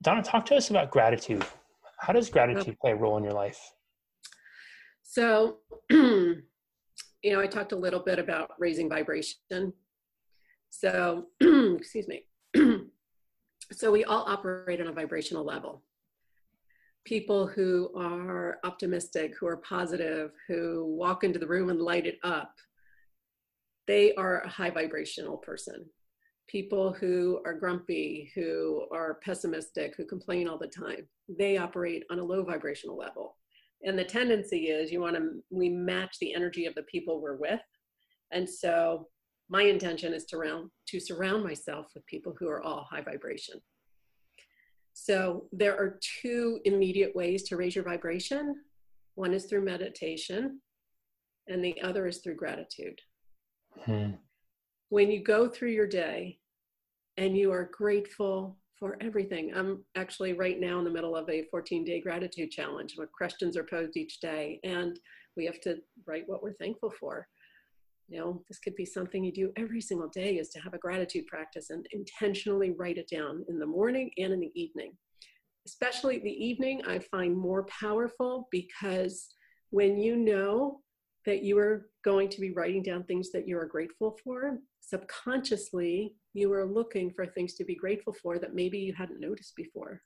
Donna, 0.04 0.22
talk 0.22 0.46
to 0.48 0.56
us 0.56 0.70
about 0.70 0.92
gratitude. 0.92 1.44
How 2.00 2.14
does 2.14 2.30
gratitude 2.30 2.78
play 2.80 2.92
a 2.92 2.96
role 2.96 3.18
in 3.18 3.24
your 3.24 3.34
life? 3.34 3.74
So, 5.02 5.58
you 5.90 6.44
know, 7.26 7.40
I 7.40 7.48
talked 7.48 7.72
a 7.72 7.78
little 7.78 8.02
bit 8.02 8.20
about 8.20 8.52
raising 8.60 8.90
vibration. 8.90 9.74
So, 10.70 11.28
excuse 11.42 12.08
me. 12.08 12.26
so 13.72 13.92
we 13.92 14.04
all 14.04 14.26
operate 14.28 14.80
on 14.80 14.88
a 14.88 14.94
vibrational 14.94 15.44
level. 15.44 15.84
People 17.06 17.48
who 17.48 17.90
are 17.98 18.60
optimistic, 18.64 19.34
who 19.40 19.48
are 19.48 19.58
positive, 19.58 20.32
who 20.48 20.86
walk 20.86 21.24
into 21.24 21.40
the 21.40 21.48
room 21.48 21.70
and 21.70 21.82
light 21.82 22.06
it 22.06 22.20
up, 22.24 22.54
they 23.88 24.14
are 24.16 24.42
a 24.42 24.50
high 24.50 24.70
vibrational 24.70 25.38
person. 25.38 25.86
People 26.48 26.94
who 26.94 27.42
are 27.46 27.54
grumpy, 27.54 28.32
who 28.34 28.88
are 28.92 29.20
pessimistic, 29.24 29.96
who 29.98 30.06
complain 30.06 30.48
all 30.48 30.58
the 30.58 30.68
time, 30.68 31.08
they 31.28 31.58
operate 31.58 32.04
on 32.10 32.20
a 32.20 32.24
low 32.24 32.44
vibrational 32.44 32.98
level. 32.98 33.36
And 33.84 34.00
the 34.00 34.04
tendency 34.04 34.68
is 34.68 34.92
you 34.92 35.02
want 35.02 35.16
to, 35.18 35.44
we 35.50 35.70
match 35.70 36.18
the 36.20 36.34
energy 36.34 36.66
of 36.66 36.76
the 36.76 36.84
people 36.84 37.22
we're 37.22 37.36
with. 37.36 37.60
And 38.32 38.50
so 38.50 39.08
my 39.50 39.64
intention 39.64 40.14
is 40.14 40.26
to, 40.26 40.38
round, 40.38 40.70
to 40.88 41.00
surround 41.00 41.44
myself 41.44 41.88
with 41.94 42.06
people 42.06 42.36
who 42.38 42.50
are 42.50 42.64
all 42.64 42.88
high 42.90 43.02
vibration. 43.02 43.62
So 44.94 45.46
there 45.52 45.76
are 45.76 46.00
two 46.22 46.60
immediate 46.66 47.16
ways 47.16 47.44
to 47.44 47.56
raise 47.56 47.76
your 47.76 47.84
vibration. 47.84 48.56
One 49.16 49.34
is 49.34 49.46
through 49.46 49.64
meditation, 49.64 50.60
and 51.48 51.64
the 51.64 51.80
other 51.82 52.08
is 52.08 52.18
through 52.20 52.36
gratitude. 52.36 53.00
Hmm. 53.86 54.14
When 54.89 55.12
you 55.12 55.21
go 55.21 55.50
through 55.50 55.71
your 55.71 55.88
day 55.88 56.39
and 57.17 57.36
you 57.36 57.52
are 57.52 57.69
grateful 57.73 58.58
for 58.80 58.95
everything, 59.02 59.52
I'm 59.54 59.84
actually 59.95 60.34
right 60.34 60.60
now 60.60 60.80
in 60.80 60.86
the 60.86 60.91
middle 60.91 61.15
of 61.15 61.30
a 61.30 61.43
14 61.52 61.84
day 61.84 62.00
gratitude 62.00 62.52
challenge 62.52 62.93
where 62.95 63.08
questions 63.08 63.58
are 63.58 63.65
posed 63.65 63.97
each 63.97 64.21
day, 64.21 64.60
and 64.63 64.97
we 65.36 65.45
have 65.45 65.60
to 65.62 65.78
write 66.06 66.23
what 66.28 66.41
we're 66.41 66.54
thankful 66.54 66.93
for. 67.00 67.28
You 68.08 68.19
know 68.19 68.43
this 68.47 68.60
could 68.60 68.76
be 68.76 68.86
something 68.86 69.26
you 69.26 69.34
do 69.34 69.52
every 69.58 69.82
single 69.82 70.08
day 70.08 70.38
is 70.38 70.50
to 70.50 70.62
have 70.62 70.73
a 70.73 70.78
gratitude 70.78 71.28
practice 71.28 71.69
and 71.69 71.86
intentionally 71.91 72.71
write 72.71 72.97
it 72.97 73.10
down 73.12 73.43
in 73.50 73.60
the 73.60 73.65
morning 73.65 74.10
and 74.17 74.32
in 74.32 74.39
the 74.39 74.52
evening. 74.56 74.93
Especially 75.65 76.19
the 76.19 76.30
evening 76.30 76.82
i 76.88 76.97
find 76.97 77.36
more 77.36 77.65
powerful 77.65 78.47
because 78.52 79.28
when 79.71 79.97
you 79.97 80.15
know 80.15 80.80
that 81.28 81.44
you 81.44 81.60
are 81.60 81.90
going 82.04 82.28
to 82.30 82.42
be 82.42 82.52
writing 82.52 82.82
down 82.82 83.04
things 83.04 83.32
that 83.32 83.48
you 83.48 83.56
are 83.58 83.68
grateful 83.68 84.18
for 84.24 84.58
subconsciously 84.82 86.16
you 86.34 86.52
are 86.52 86.66
looking 86.66 87.12
for 87.12 87.28
things 87.28 87.54
to 87.54 87.63
be 87.63 87.76
grateful 87.76 88.13
for 88.13 88.40
that 88.40 88.56
maybe 88.56 88.80
you 88.80 88.94
hadn't 88.94 89.20
noticed 89.20 89.56
before 89.56 90.02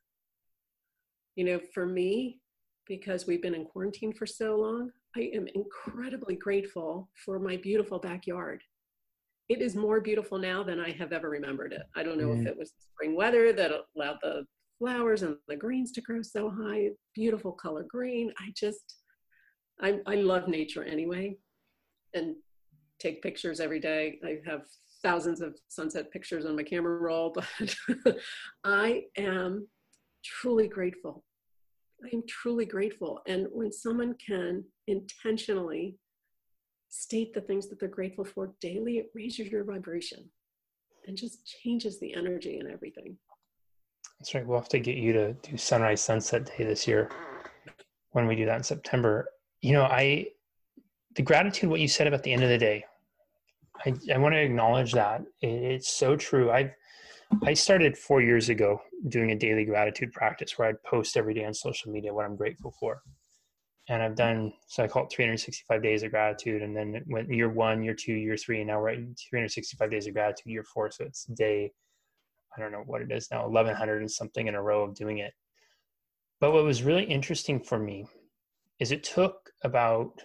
you 1.37 1.45
know 1.45 1.59
for 1.73 1.85
me 1.85 2.41
because 2.87 3.25
we've 3.25 3.41
been 3.41 3.55
in 3.55 3.65
quarantine 3.65 4.13
for 4.13 4.25
so 4.25 4.57
long, 4.57 4.91
I 5.15 5.31
am 5.33 5.47
incredibly 5.55 6.35
grateful 6.35 7.09
for 7.23 7.39
my 7.39 7.57
beautiful 7.57 7.99
backyard. 7.99 8.61
It 9.47 9.61
is 9.61 9.75
more 9.75 10.01
beautiful 10.01 10.37
now 10.37 10.61
than 10.63 10.79
I 10.79 10.91
have 10.91 11.13
ever 11.13 11.29
remembered 11.29 11.71
it. 11.73 11.83
I 11.95 12.03
don't 12.03 12.17
know 12.17 12.27
mm. 12.27 12.41
if 12.41 12.47
it 12.47 12.57
was 12.57 12.71
the 12.71 12.83
spring 12.93 13.15
weather 13.15 13.53
that 13.53 13.71
allowed 13.95 14.17
the 14.21 14.45
flowers 14.77 15.23
and 15.23 15.37
the 15.47 15.55
greens 15.55 15.91
to 15.93 16.01
grow 16.01 16.21
so 16.21 16.49
high, 16.49 16.89
beautiful 17.15 17.53
color 17.53 17.85
green. 17.89 18.33
I 18.39 18.51
just, 18.57 19.00
I, 19.81 19.99
I 20.05 20.15
love 20.15 20.47
nature 20.47 20.83
anyway 20.83 21.37
and 22.13 22.35
take 22.99 23.21
pictures 23.21 23.59
every 23.59 23.79
day. 23.79 24.19
I 24.23 24.37
have 24.45 24.61
thousands 25.01 25.41
of 25.41 25.57
sunset 25.67 26.11
pictures 26.11 26.45
on 26.45 26.55
my 26.55 26.63
camera 26.63 26.97
roll, 26.97 27.33
but 28.05 28.17
I 28.63 29.03
am 29.17 29.67
truly 30.23 30.67
grateful. 30.67 31.23
I 32.03 32.15
am 32.15 32.23
truly 32.27 32.65
grateful. 32.65 33.19
And 33.27 33.47
when 33.51 33.71
someone 33.71 34.15
can 34.25 34.63
intentionally 34.87 35.97
state 36.89 37.33
the 37.33 37.41
things 37.41 37.69
that 37.69 37.79
they're 37.79 37.89
grateful 37.89 38.25
for 38.25 38.53
daily, 38.59 38.97
it 38.97 39.11
raises 39.15 39.47
your 39.47 39.63
vibration 39.63 40.29
and 41.07 41.17
just 41.17 41.45
changes 41.63 41.99
the 41.99 42.13
energy 42.13 42.57
and 42.57 42.69
everything. 42.69 43.17
That's 44.19 44.35
right. 44.35 44.45
We'll 44.45 44.59
have 44.59 44.69
to 44.69 44.79
get 44.79 44.97
you 44.97 45.13
to 45.13 45.33
do 45.33 45.57
sunrise 45.57 46.01
sunset 46.01 46.45
day 46.45 46.63
this 46.63 46.87
year 46.87 47.09
when 48.11 48.27
we 48.27 48.35
do 48.35 48.45
that 48.45 48.57
in 48.57 48.63
September. 48.63 49.27
You 49.61 49.73
know, 49.73 49.83
I 49.83 50.27
the 51.15 51.21
gratitude 51.21 51.69
what 51.69 51.79
you 51.79 51.87
said 51.87 52.07
about 52.07 52.23
the 52.23 52.33
end 52.33 52.43
of 52.43 52.49
the 52.49 52.57
day. 52.57 52.85
I, 53.85 53.93
I 54.13 54.17
want 54.17 54.33
to 54.33 54.41
acknowledge 54.41 54.93
that. 54.93 55.21
It, 55.41 55.47
it's 55.47 55.91
so 55.91 56.15
true. 56.15 56.51
I've 56.51 56.71
I 57.43 57.53
started 57.53 57.97
four 57.97 58.21
years 58.21 58.49
ago 58.49 58.81
doing 59.07 59.31
a 59.31 59.35
daily 59.35 59.65
gratitude 59.65 60.11
practice 60.11 60.57
where 60.57 60.67
I'd 60.67 60.83
post 60.83 61.15
every 61.15 61.33
day 61.33 61.45
on 61.45 61.53
social 61.53 61.91
media 61.91 62.13
what 62.13 62.25
I'm 62.25 62.35
grateful 62.35 62.73
for. 62.79 63.01
And 63.89 64.03
I've 64.03 64.15
done, 64.15 64.53
so 64.67 64.83
I 64.83 64.87
call 64.87 65.05
it 65.05 65.11
365 65.11 65.81
days 65.81 66.03
of 66.03 66.11
gratitude. 66.11 66.61
And 66.61 66.75
then 66.75 66.95
it 66.95 67.03
went 67.07 67.33
year 67.33 67.49
one, 67.49 67.83
year 67.83 67.93
two, 67.93 68.13
year 68.13 68.37
three, 68.37 68.59
and 68.59 68.67
now 68.67 68.79
we're 68.79 68.89
at 68.89 68.99
365 69.29 69.89
days 69.89 70.07
of 70.07 70.13
gratitude, 70.13 70.51
year 70.51 70.63
four. 70.63 70.91
So 70.91 71.05
it's 71.05 71.25
day, 71.25 71.71
I 72.55 72.61
don't 72.61 72.71
know 72.71 72.83
what 72.85 73.01
it 73.01 73.11
is 73.11 73.29
now, 73.31 73.47
1100 73.47 74.01
and 74.01 74.11
something 74.11 74.47
in 74.47 74.55
a 74.55 74.61
row 74.61 74.83
of 74.83 74.95
doing 74.95 75.17
it. 75.17 75.33
But 76.39 76.51
what 76.51 76.63
was 76.63 76.83
really 76.83 77.03
interesting 77.03 77.59
for 77.59 77.79
me 77.79 78.07
is 78.81 78.91
it 78.91 79.03
took 79.03 79.51
about 79.63 80.23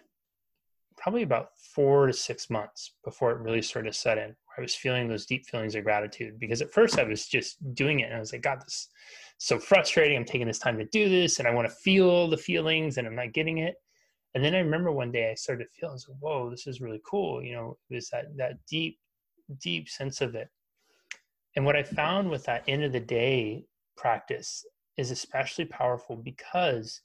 probably 0.96 1.22
about 1.22 1.50
four 1.74 2.06
to 2.06 2.12
six 2.12 2.48
months 2.48 2.94
before 3.04 3.30
it 3.30 3.38
really 3.38 3.60
sort 3.60 3.86
of 3.86 3.94
set 3.94 4.16
in. 4.16 4.34
I 4.56 4.62
was 4.62 4.74
feeling 4.74 5.08
those 5.08 5.26
deep 5.26 5.44
feelings 5.44 5.74
of 5.74 5.84
gratitude 5.84 6.40
because 6.40 6.62
at 6.62 6.72
first 6.72 6.98
I 6.98 7.04
was 7.04 7.28
just 7.28 7.58
doing 7.74 8.00
it 8.00 8.04
and 8.04 8.14
I 8.14 8.18
was 8.18 8.32
like, 8.32 8.40
God, 8.40 8.62
this 8.64 8.88
so 9.36 9.58
frustrating. 9.58 10.16
I'm 10.16 10.24
taking 10.24 10.46
this 10.46 10.58
time 10.58 10.78
to 10.78 10.86
do 10.86 11.10
this 11.10 11.38
and 11.38 11.46
I 11.46 11.52
want 11.52 11.68
to 11.68 11.74
feel 11.74 12.28
the 12.28 12.38
feelings 12.38 12.96
and 12.96 13.06
I'm 13.06 13.14
not 13.14 13.34
getting 13.34 13.58
it. 13.58 13.74
And 14.34 14.42
then 14.42 14.54
I 14.54 14.60
remember 14.60 14.90
one 14.90 15.12
day 15.12 15.30
I 15.30 15.34
started 15.34 15.64
to 15.64 15.70
feel, 15.78 15.90
I 15.90 15.92
was 15.92 16.08
like, 16.08 16.18
whoa, 16.18 16.48
this 16.48 16.66
is 16.66 16.80
really 16.80 17.02
cool. 17.08 17.42
You 17.42 17.54
know, 17.56 17.76
it 17.90 17.94
was 17.94 18.08
that 18.08 18.34
that 18.38 18.54
deep, 18.66 18.98
deep 19.60 19.90
sense 19.90 20.22
of 20.22 20.34
it. 20.34 20.48
And 21.56 21.66
what 21.66 21.76
I 21.76 21.82
found 21.82 22.30
with 22.30 22.44
that 22.44 22.64
end 22.66 22.84
of 22.84 22.92
the 22.92 23.00
day 23.00 23.66
practice 23.98 24.64
is 24.96 25.10
especially 25.10 25.66
powerful 25.66 26.16
because 26.16 27.02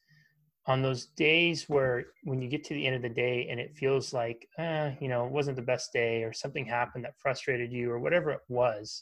on 0.67 0.82
those 0.82 1.08
days 1.08 1.67
where 1.67 2.06
when 2.24 2.41
you 2.41 2.47
get 2.47 2.63
to 2.63 2.74
the 2.74 2.86
end 2.86 2.95
of 2.95 3.02
the 3.02 3.10
day 3.10 3.47
and 3.50 3.60
it 3.60 3.76
feels 3.76 4.13
like 4.13 4.47
eh, 4.58 4.93
you 5.00 5.08
know 5.08 5.26
it 5.26 5.32
wasn't 5.32 5.56
the 5.56 5.62
best 5.62 5.91
day 5.91 6.24
or 6.24 6.32
something 6.32 6.65
happened 6.65 7.04
that 7.04 7.17
frustrated 7.17 7.71
you 7.71 7.91
or 7.91 8.00
whatever 8.00 8.30
it 8.32 8.41
was 8.47 9.02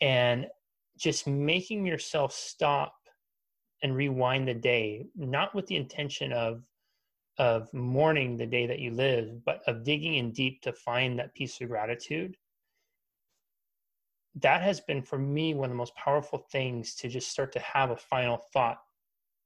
and 0.00 0.46
just 0.98 1.26
making 1.26 1.86
yourself 1.86 2.32
stop 2.32 2.94
and 3.82 3.94
rewind 3.94 4.48
the 4.48 4.54
day 4.54 5.06
not 5.14 5.54
with 5.54 5.66
the 5.66 5.76
intention 5.76 6.32
of 6.32 6.64
of 7.38 7.72
mourning 7.72 8.36
the 8.36 8.46
day 8.46 8.66
that 8.66 8.80
you 8.80 8.90
live 8.90 9.44
but 9.44 9.62
of 9.68 9.84
digging 9.84 10.16
in 10.16 10.32
deep 10.32 10.60
to 10.60 10.72
find 10.72 11.18
that 11.18 11.32
piece 11.34 11.60
of 11.60 11.68
gratitude 11.68 12.36
that 14.34 14.60
has 14.60 14.80
been 14.80 15.02
for 15.02 15.18
me 15.18 15.54
one 15.54 15.66
of 15.66 15.70
the 15.70 15.76
most 15.76 15.94
powerful 15.94 16.46
things 16.50 16.96
to 16.96 17.08
just 17.08 17.30
start 17.30 17.52
to 17.52 17.60
have 17.60 17.90
a 17.90 17.96
final 17.96 18.38
thought 18.52 18.78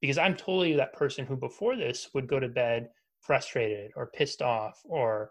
because 0.04 0.18
I'm 0.18 0.34
totally 0.34 0.74
that 0.74 0.92
person 0.92 1.24
who 1.24 1.34
before 1.34 1.76
this 1.76 2.10
would 2.12 2.26
go 2.26 2.38
to 2.38 2.46
bed 2.46 2.90
frustrated 3.22 3.90
or 3.96 4.10
pissed 4.14 4.42
off 4.42 4.78
or 4.84 5.30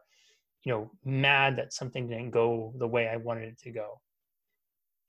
you 0.64 0.72
know 0.72 0.90
mad 1.06 1.56
that 1.58 1.74
something 1.74 2.08
didn't 2.08 2.32
go 2.32 2.74
the 2.80 2.88
way 2.88 3.08
I 3.08 3.18
wanted 3.18 3.50
it 3.50 3.60
to 3.60 3.72
go. 3.72 4.02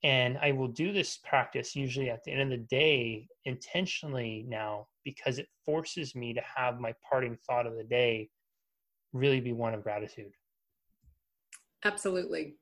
And 0.03 0.37
I 0.39 0.51
will 0.51 0.67
do 0.67 0.93
this 0.93 1.17
practice 1.17 1.75
usually 1.75 2.11
at 2.11 2.23
the 2.23 2.31
end 2.31 2.41
of 2.41 2.49
the 2.51 2.63
day 2.65 3.27
intentionally 3.45 4.45
now 4.47 4.85
because 5.03 5.39
it 5.39 5.47
forces 5.65 6.13
me 6.13 6.31
to 6.35 6.41
have 6.41 6.79
my 6.79 6.93
parting 7.09 7.35
thought 7.47 7.65
of 7.65 7.75
the 7.75 7.83
day 7.83 8.29
really 9.13 9.39
be 9.39 9.51
one 9.51 9.73
of 9.73 9.81
gratitude. 9.81 10.33
Absolutely. 11.83 12.57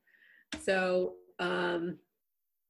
So 0.61 1.15
um, 1.39 1.97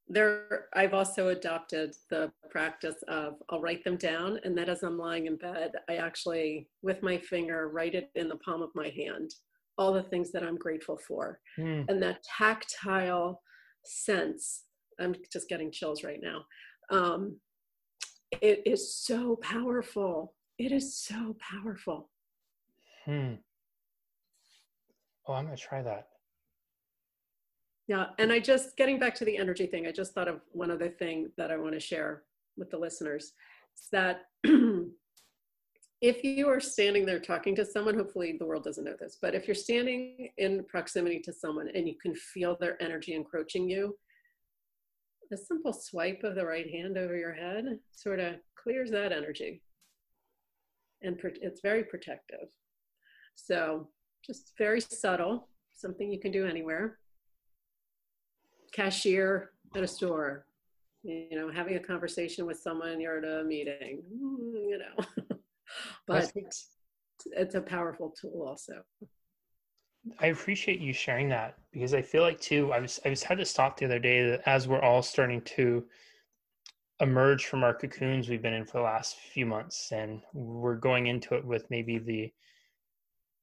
there 0.09 0.65
i've 0.73 0.93
also 0.93 1.29
adopted 1.29 1.95
the 2.09 2.31
practice 2.49 3.01
of 3.07 3.35
i'll 3.49 3.61
write 3.61 3.83
them 3.83 3.95
down 3.95 4.37
and 4.43 4.57
that 4.57 4.67
as 4.69 4.83
i'm 4.83 4.97
lying 4.97 5.27
in 5.27 5.37
bed 5.37 5.71
i 5.89 5.95
actually 5.95 6.67
with 6.81 7.01
my 7.01 7.17
finger 7.17 7.69
write 7.69 7.95
it 7.95 8.11
in 8.15 8.27
the 8.27 8.35
palm 8.37 8.61
of 8.61 8.69
my 8.75 8.89
hand 8.89 9.33
all 9.77 9.93
the 9.93 10.03
things 10.03 10.31
that 10.31 10.43
i'm 10.43 10.57
grateful 10.57 10.97
for. 11.07 11.39
Mm. 11.57 11.85
and 11.87 12.03
that 12.03 12.21
tactile 12.23 13.41
sense 13.85 14.63
i'm 14.99 15.15
just 15.31 15.47
getting 15.47 15.71
chills 15.71 16.03
right 16.03 16.19
now 16.21 16.43
um, 16.89 17.37
it 18.41 18.63
is 18.65 18.95
so 18.95 19.37
powerful. 19.37 20.33
It 20.57 20.71
is 20.71 20.97
so 20.97 21.35
powerful. 21.39 22.09
Hmm. 23.05 23.33
Oh 25.27 25.33
i'm 25.33 25.45
gonna 25.45 25.57
try 25.57 25.81
that 25.81 26.07
yeah, 27.87 28.07
and 28.17 28.31
I 28.31 28.39
just 28.39 28.77
getting 28.77 28.97
back 28.97 29.13
to 29.15 29.25
the 29.25 29.37
energy 29.37 29.67
thing, 29.67 29.87
I 29.87 29.91
just 29.91 30.13
thought 30.13 30.27
of 30.29 30.39
one 30.51 30.71
other 30.71 30.89
thing 30.89 31.31
that 31.37 31.51
I 31.51 31.57
want 31.57 31.73
to 31.73 31.79
share 31.79 32.23
with 32.57 32.71
the 32.71 32.77
listeners. 32.77 33.33
Is 33.75 33.89
that 33.91 34.21
if 36.01 36.23
you 36.23 36.47
are 36.47 36.61
standing 36.61 37.05
there 37.05 37.19
talking 37.19 37.55
to 37.55 37.65
someone, 37.65 37.95
hopefully 37.95 38.37
the 38.39 38.45
world 38.45 38.63
doesn't 38.63 38.85
know 38.85 38.95
this, 38.99 39.17
but 39.21 39.35
if 39.35 39.47
you're 39.47 39.55
standing 39.55 40.29
in 40.37 40.63
proximity 40.65 41.19
to 41.21 41.33
someone 41.33 41.69
and 41.73 41.87
you 41.87 41.95
can 42.01 42.15
feel 42.15 42.55
their 42.59 42.81
energy 42.81 43.15
encroaching 43.15 43.69
you, 43.69 43.97
a 45.31 45.37
simple 45.37 45.73
swipe 45.73 46.23
of 46.23 46.35
the 46.35 46.45
right 46.45 46.69
hand 46.69 46.97
over 46.97 47.17
your 47.17 47.33
head 47.33 47.79
sort 47.91 48.19
of 48.19 48.35
clears 48.55 48.91
that 48.91 49.11
energy. 49.11 49.61
And 51.01 51.19
it's 51.41 51.61
very 51.61 51.83
protective. 51.83 52.47
So 53.35 53.89
just 54.25 54.53
very 54.57 54.79
subtle, 54.79 55.49
something 55.73 56.11
you 56.11 56.19
can 56.19 56.31
do 56.31 56.45
anywhere 56.45 56.99
cashier 58.73 59.51
at 59.75 59.83
a 59.83 59.87
store, 59.87 60.45
you 61.03 61.37
know, 61.37 61.51
having 61.51 61.75
a 61.75 61.79
conversation 61.79 62.45
with 62.45 62.57
someone 62.57 62.99
you're 62.99 63.17
at 63.17 63.41
a 63.41 63.43
meeting, 63.43 64.01
mm, 64.13 64.69
you 64.69 64.79
know, 64.79 65.37
but 66.07 66.31
it's, 66.35 66.69
it's 67.31 67.55
a 67.55 67.61
powerful 67.61 68.13
tool 68.19 68.45
also. 68.47 68.83
I 70.19 70.27
appreciate 70.27 70.79
you 70.79 70.91
sharing 70.91 71.29
that 71.29 71.57
because 71.71 71.93
I 71.93 72.01
feel 72.01 72.23
like 72.23 72.39
too. 72.41 72.73
I 72.73 72.79
was 72.79 72.99
I 73.05 73.09
was 73.09 73.23
had 73.23 73.37
to 73.37 73.45
stop 73.45 73.77
the 73.77 73.85
other 73.85 73.99
day 73.99 74.29
that 74.31 74.41
as 74.45 74.67
we're 74.67 74.81
all 74.81 75.01
starting 75.01 75.41
to 75.41 75.85
emerge 76.99 77.45
from 77.45 77.63
our 77.63 77.73
cocoons 77.73 78.27
we've 78.27 78.41
been 78.41 78.53
in 78.53 78.65
for 78.65 78.79
the 78.79 78.83
last 78.83 79.17
few 79.17 79.45
months, 79.45 79.91
and 79.93 80.21
we're 80.33 80.75
going 80.75 81.07
into 81.07 81.35
it 81.35 81.45
with 81.45 81.69
maybe 81.69 81.99
the 81.99 82.33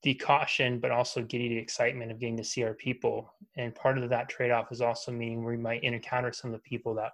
the 0.03 0.15
caution, 0.15 0.81
but 0.81 0.91
also 0.91 1.23
getting 1.23 1.51
the 1.51 1.59
excitement 1.59 2.11
of 2.11 2.19
getting 2.19 2.37
to 2.37 2.45
see 2.45 2.63
our 2.63 2.75
people. 2.75 3.35
And 3.57 3.75
part 3.75 3.99
of 3.99 4.09
that 4.09 4.29
trade 4.29 4.51
off 4.51 4.73
is 4.73 4.81
also 4.81 5.13
meaning 5.13 5.45
we 5.45 5.57
might 5.57 5.83
encounter 5.85 6.33
some 6.33 6.53
of 6.53 6.57
the 6.57 6.69
people 6.69 6.95
that 6.95 7.13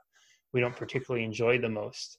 we 0.53 0.61
don't 0.61 0.77
particularly 0.77 1.25
enjoy 1.25 1.59
the 1.59 1.69
most. 1.69 2.19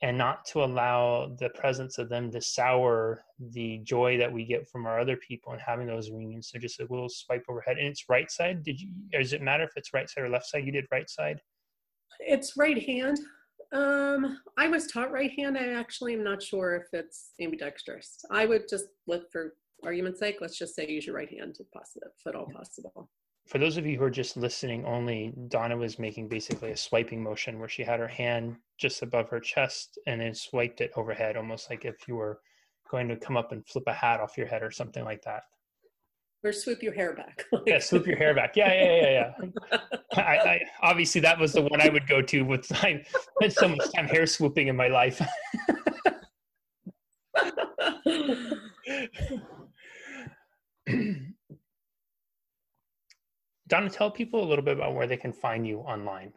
And 0.00 0.16
not 0.16 0.44
to 0.46 0.62
allow 0.62 1.34
the 1.40 1.48
presence 1.50 1.98
of 1.98 2.08
them 2.08 2.30
to 2.30 2.40
sour 2.40 3.24
the 3.50 3.78
joy 3.78 4.16
that 4.18 4.32
we 4.32 4.44
get 4.44 4.68
from 4.68 4.86
our 4.86 5.00
other 5.00 5.16
people 5.16 5.52
and 5.52 5.60
having 5.60 5.88
those 5.88 6.08
reunions. 6.08 6.50
So 6.52 6.60
just 6.60 6.78
a 6.78 6.86
little 6.88 7.08
swipe 7.08 7.44
overhead. 7.48 7.78
And 7.78 7.88
it's 7.88 8.08
right 8.08 8.30
side. 8.30 8.62
Did 8.62 8.80
you 8.80 8.90
does 9.12 9.32
it 9.32 9.42
matter 9.42 9.64
if 9.64 9.70
it's 9.74 9.92
right 9.92 10.08
side 10.08 10.22
or 10.22 10.28
left 10.28 10.46
side? 10.46 10.64
You 10.64 10.70
did 10.70 10.86
right 10.92 11.10
side? 11.10 11.40
It's 12.20 12.56
right 12.56 12.80
hand. 12.80 13.18
Um, 13.72 14.38
I 14.56 14.68
was 14.68 14.86
taught 14.86 15.10
right 15.10 15.32
hand. 15.36 15.58
I 15.58 15.72
actually 15.72 16.14
am 16.14 16.22
not 16.22 16.42
sure 16.42 16.76
if 16.76 16.86
it's 16.92 17.32
ambidextrous. 17.40 18.24
I 18.30 18.46
would 18.46 18.68
just 18.68 18.86
look 19.08 19.30
for 19.32 19.54
argument's 19.84 20.20
sake, 20.20 20.38
let's 20.40 20.58
just 20.58 20.74
say 20.74 20.88
use 20.88 21.06
your 21.06 21.16
right 21.16 21.30
hand 21.30 21.56
if 21.60 21.70
possible, 21.70 22.06
if 22.06 22.26
at 22.26 22.34
all 22.34 22.46
possible. 22.46 23.10
For 23.46 23.58
those 23.58 23.78
of 23.78 23.86
you 23.86 23.96
who 23.96 24.04
are 24.04 24.10
just 24.10 24.36
listening 24.36 24.84
only, 24.84 25.32
Donna 25.48 25.76
was 25.76 25.98
making 25.98 26.28
basically 26.28 26.72
a 26.72 26.76
swiping 26.76 27.22
motion 27.22 27.58
where 27.58 27.68
she 27.68 27.82
had 27.82 27.98
her 27.98 28.08
hand 28.08 28.56
just 28.76 29.02
above 29.02 29.30
her 29.30 29.40
chest 29.40 29.98
and 30.06 30.20
then 30.20 30.34
swiped 30.34 30.82
it 30.82 30.92
overhead, 30.96 31.36
almost 31.36 31.70
like 31.70 31.86
if 31.86 32.06
you 32.06 32.16
were 32.16 32.40
going 32.90 33.08
to 33.08 33.16
come 33.16 33.38
up 33.38 33.52
and 33.52 33.66
flip 33.66 33.84
a 33.86 33.92
hat 33.92 34.20
off 34.20 34.36
your 34.36 34.46
head 34.46 34.62
or 34.62 34.70
something 34.70 35.04
like 35.04 35.22
that. 35.22 35.44
Or 36.44 36.52
swoop 36.52 36.82
your 36.82 36.92
hair 36.92 37.14
back. 37.14 37.44
yeah, 37.66 37.78
swoop 37.78 38.06
your 38.06 38.16
hair 38.16 38.34
back. 38.34 38.54
Yeah, 38.54 38.72
yeah, 38.72 39.02
yeah, 39.02 39.32
yeah. 39.72 39.78
I, 40.12 40.20
I, 40.20 40.60
obviously 40.82 41.20
that 41.22 41.38
was 41.38 41.52
the 41.52 41.62
one 41.62 41.80
I 41.80 41.88
would 41.88 42.06
go 42.06 42.22
to 42.22 42.42
with 42.42 42.70
I 42.84 43.02
had 43.40 43.52
so 43.52 43.68
much 43.68 43.92
time 43.94 44.06
hair 44.06 44.26
swooping 44.26 44.68
in 44.68 44.76
my 44.76 44.88
life. 44.88 45.20
Donna, 53.68 53.90
tell 53.90 54.10
people 54.10 54.42
a 54.42 54.48
little 54.48 54.64
bit 54.64 54.78
about 54.78 54.94
where 54.94 55.06
they 55.06 55.16
can 55.16 55.32
find 55.32 55.66
you 55.66 55.78
online. 55.80 56.32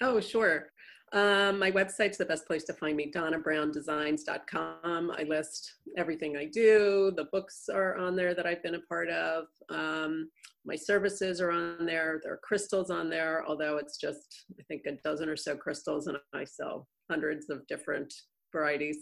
Oh, 0.00 0.20
sure. 0.20 0.70
Um, 1.12 1.58
my 1.58 1.72
website's 1.72 2.18
the 2.18 2.24
best 2.24 2.46
place 2.46 2.62
to 2.64 2.72
find 2.72 2.96
me, 2.96 3.10
donnabrowndesigns.com. 3.10 5.10
I 5.10 5.24
list 5.24 5.74
everything 5.96 6.36
I 6.36 6.44
do. 6.44 7.12
The 7.16 7.24
books 7.32 7.68
are 7.68 7.96
on 7.96 8.14
there 8.14 8.32
that 8.34 8.46
I've 8.46 8.62
been 8.62 8.76
a 8.76 8.80
part 8.80 9.10
of. 9.10 9.46
Um, 9.70 10.30
my 10.64 10.76
services 10.76 11.40
are 11.40 11.50
on 11.50 11.84
there. 11.84 12.20
There 12.22 12.34
are 12.34 12.40
crystals 12.44 12.90
on 12.90 13.10
there, 13.10 13.44
although 13.46 13.78
it's 13.78 13.96
just, 13.96 14.44
I 14.58 14.62
think, 14.64 14.82
a 14.86 14.92
dozen 15.02 15.28
or 15.28 15.36
so 15.36 15.56
crystals, 15.56 16.06
and 16.06 16.16
I 16.32 16.44
sell 16.44 16.86
hundreds 17.10 17.50
of 17.50 17.66
different 17.66 18.14
varieties. 18.52 18.98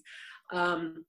Um, 0.53 1.05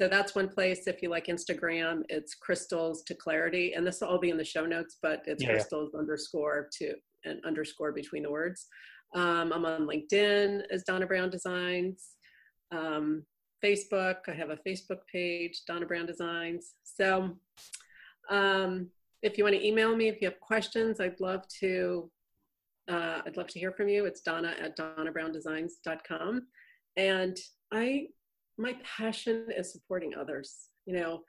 so 0.00 0.08
that's 0.08 0.34
one 0.34 0.48
place. 0.48 0.86
If 0.86 1.02
you 1.02 1.08
like 1.08 1.26
Instagram, 1.26 2.02
it's 2.08 2.34
crystals 2.34 3.02
to 3.04 3.14
clarity. 3.14 3.74
And 3.74 3.86
this 3.86 4.00
will 4.00 4.08
all 4.08 4.18
be 4.18 4.30
in 4.30 4.36
the 4.36 4.44
show 4.44 4.66
notes, 4.66 4.98
but 5.02 5.22
it's 5.26 5.42
yeah. 5.42 5.50
crystals 5.50 5.94
underscore 5.94 6.68
to 6.78 6.94
and 7.24 7.44
underscore 7.44 7.92
between 7.92 8.24
the 8.24 8.30
words. 8.30 8.66
Um, 9.14 9.52
I'm 9.52 9.64
on 9.64 9.86
LinkedIn 9.86 10.62
as 10.70 10.84
Donna 10.84 11.06
Brown 11.06 11.30
Designs. 11.30 12.10
Um, 12.70 13.24
Facebook, 13.62 14.16
I 14.28 14.32
have 14.32 14.50
a 14.50 14.58
Facebook 14.66 15.00
page, 15.10 15.62
Donna 15.66 15.86
Brown 15.86 16.06
Designs. 16.06 16.74
So 16.84 17.36
um, 18.30 18.88
if 19.22 19.38
you 19.38 19.44
want 19.44 19.56
to 19.56 19.66
email 19.66 19.94
me, 19.94 20.08
if 20.08 20.20
you 20.20 20.28
have 20.28 20.40
questions, 20.40 21.00
I'd 21.00 21.20
love 21.20 21.46
to. 21.60 22.10
Uh, 22.88 23.20
I'd 23.24 23.36
love 23.36 23.46
to 23.48 23.60
hear 23.60 23.70
from 23.70 23.88
you. 23.88 24.06
It's 24.06 24.22
Donna 24.22 24.54
at 24.60 24.76
DonnaBrownDesigns.com, 24.76 26.46
and 26.96 27.38
I, 27.72 28.08
my 28.62 28.76
passion 28.84 29.46
is 29.56 29.72
supporting 29.72 30.14
others. 30.14 30.68
You 30.86 30.94
know, 30.94 31.20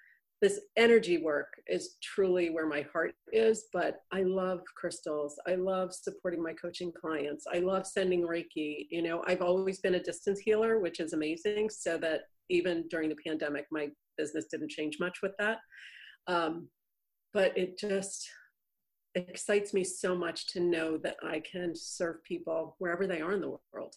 this 0.42 0.60
energy 0.76 1.20
work 1.20 1.54
is 1.68 1.96
truly 2.04 2.50
where 2.50 2.68
my 2.68 2.86
heart 2.92 3.16
is 3.32 3.68
but 3.72 4.02
i 4.12 4.24
love 4.24 4.60
crystals. 4.76 5.40
I 5.48 5.56
love 5.56 5.94
supporting 5.94 6.44
my 6.44 6.54
coaching 6.54 6.92
clients. 6.92 7.46
I 7.52 7.60
love 7.60 7.88
sending 7.88 8.28
reiki 8.28 8.88
you 8.92 9.02
know? 9.02 9.24
I've 9.26 9.42
always 9.42 9.80
been 9.80 9.96
a 9.96 10.04
distance 10.04 10.40
healer 10.40 10.80
which 10.80 11.00
is 11.00 11.14
amazing 11.14 11.70
so 11.70 11.98
that 12.00 12.22
even 12.50 12.86
during 12.90 13.10
the 13.10 13.24
pandemic 13.26 13.66
my 13.72 13.88
business 14.18 14.48
didn't 14.52 14.70
change 14.70 14.98
much 15.00 15.20
with 15.24 15.32
that. 15.40 15.60
Um, 16.28 16.68
but 17.34 17.58
it 17.58 17.80
just 17.80 18.30
excites 19.16 19.74
me 19.74 19.84
so 19.84 20.16
much 20.16 20.48
to 20.48 20.60
know 20.60 20.98
that 20.98 21.18
i 21.24 21.40
can 21.50 21.72
serve 21.76 22.24
people 22.24 22.76
wherever 22.80 23.06
they 23.06 23.22
are 23.22 23.34
in 23.34 23.42
the 23.42 23.56
world 23.72 23.96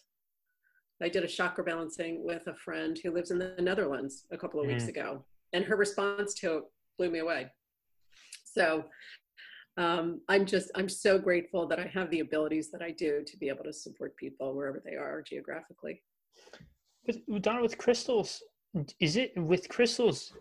i 1.03 1.09
did 1.09 1.25
a 1.25 1.29
chakra 1.29 1.63
balancing 1.65 2.25
with 2.25 2.47
a 2.47 2.55
friend 2.55 2.99
who 3.03 3.11
lives 3.11 3.31
in 3.31 3.39
the 3.39 3.55
netherlands 3.61 4.25
a 4.31 4.39
couple 4.39 4.61
of 4.61 4.67
mm. 4.67 4.73
weeks 4.73 4.89
ago 4.89 5.25
and 5.53 5.65
her 5.65 5.77
response 5.77 6.35
to 6.35 6.59
it 6.59 6.65
blew 6.99 7.11
me 7.11 7.21
away. 7.21 7.51
So 8.45 8.85
um, 9.77 10.21
I'm 10.29 10.47
just, 10.47 10.71
I'm 10.75 10.89
so 10.89 11.19
grateful 11.19 11.67
that 11.69 11.79
I 11.79 11.87
have 11.87 12.11
the 12.11 12.21
abilities 12.21 12.71
that 12.71 12.83
I 12.83 12.91
do 12.91 13.23
to 13.27 13.37
be 13.37 13.49
able 13.49 13.65
to 13.65 13.73
support 13.73 14.17
people 14.17 14.55
wherever 14.55 14.83
they 14.85 14.97
are 14.97 15.23
geographically. 15.23 16.03
With, 17.07 17.43
Donna, 17.43 17.63
with 17.63 17.79
crystals, 17.79 18.43
is 19.01 19.17
it 19.17 19.33
with 19.37 19.69
crystals? 19.69 20.33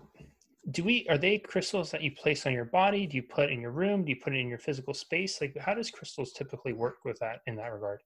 Do 0.71 0.83
we, 0.83 1.05
are 1.09 1.17
they 1.17 1.37
crystals 1.37 1.91
that 1.91 2.01
you 2.01 2.11
place 2.11 2.45
on 2.47 2.53
your 2.53 2.65
body? 2.65 3.05
Do 3.05 3.17
you 3.17 3.23
put 3.23 3.51
in 3.51 3.61
your 3.61 3.71
room? 3.71 4.03
Do 4.03 4.09
you 4.09 4.15
put 4.21 4.33
it 4.33 4.39
in 4.39 4.47
your 4.47 4.57
physical 4.57 4.93
space? 4.93 5.39
Like, 5.39 5.55
how 5.57 5.75
does 5.75 5.91
crystals 5.91 6.31
typically 6.31 6.73
work 6.73 6.97
with 7.05 7.19
that 7.19 7.41
in 7.45 7.55
that 7.57 7.71
regard? 7.71 8.01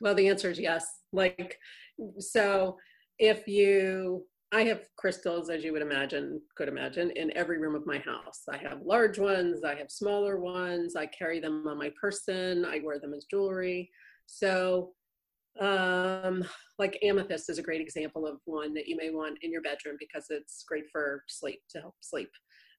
Well, 0.00 0.14
the 0.14 0.28
answer 0.28 0.50
is 0.50 0.58
yes. 0.58 0.86
Like, 1.12 1.58
so 2.18 2.76
if 3.18 3.46
you 3.46 4.26
I 4.52 4.62
have 4.64 4.86
crystals, 4.96 5.50
as 5.50 5.64
you 5.64 5.72
would 5.72 5.82
imagine, 5.82 6.40
could 6.56 6.68
imagine, 6.68 7.10
in 7.16 7.36
every 7.36 7.58
room 7.58 7.74
of 7.74 7.86
my 7.86 7.98
house. 7.98 8.42
I 8.48 8.56
have 8.58 8.82
large 8.84 9.18
ones, 9.18 9.64
I 9.64 9.74
have 9.74 9.90
smaller 9.90 10.38
ones, 10.38 10.94
I 10.94 11.06
carry 11.06 11.40
them 11.40 11.66
on 11.66 11.76
my 11.76 11.90
person, 12.00 12.64
I 12.64 12.80
wear 12.84 13.00
them 13.00 13.14
as 13.14 13.26
jewelry. 13.28 13.90
So, 14.26 14.92
um, 15.60 16.44
like 16.78 16.98
amethyst 17.02 17.50
is 17.50 17.58
a 17.58 17.62
great 17.62 17.80
example 17.80 18.28
of 18.28 18.38
one 18.44 18.74
that 18.74 18.86
you 18.86 18.96
may 18.96 19.10
want 19.10 19.38
in 19.42 19.50
your 19.50 19.62
bedroom 19.62 19.96
because 19.98 20.26
it's 20.30 20.64
great 20.68 20.84
for 20.92 21.24
sleep 21.26 21.60
to 21.70 21.80
help 21.80 21.96
sleep. 22.00 22.30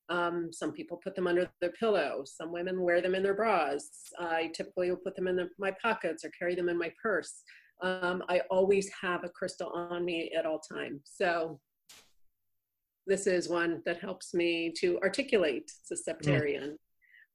Um, 0.10 0.50
some 0.52 0.72
people 0.72 0.98
put 1.04 1.16
them 1.16 1.28
under 1.28 1.50
their 1.62 1.72
pillow. 1.72 2.24
Some 2.26 2.52
women 2.52 2.82
wear 2.82 3.02
them 3.02 3.16
in 3.16 3.24
their 3.24 3.34
bras. 3.34 3.90
I 4.20 4.52
typically 4.56 4.90
will 4.90 4.98
put 4.98 5.16
them 5.16 5.28
in 5.28 5.36
the, 5.36 5.50
my 5.58 5.74
pockets 5.82 6.24
or 6.24 6.32
carry 6.38 6.56
them 6.56 6.70
in 6.70 6.78
my 6.78 6.92
purse. 7.02 7.44
Um, 7.82 8.24
I 8.30 8.42
always 8.50 8.90
have 9.02 9.24
a 9.24 9.30
crystal 9.30 9.70
on 9.70 10.06
me 10.06 10.32
at 10.38 10.46
all 10.46 10.60
times. 10.60 11.02
So 11.06 11.60
this 13.08 13.28
is 13.28 13.50
one 13.50 13.82
that 13.86 14.00
helps 14.00 14.34
me 14.34 14.74
to 14.78 15.00
articulate. 15.00 15.72
It's 15.90 16.08
a 16.08 16.12
septarian. 16.12 16.76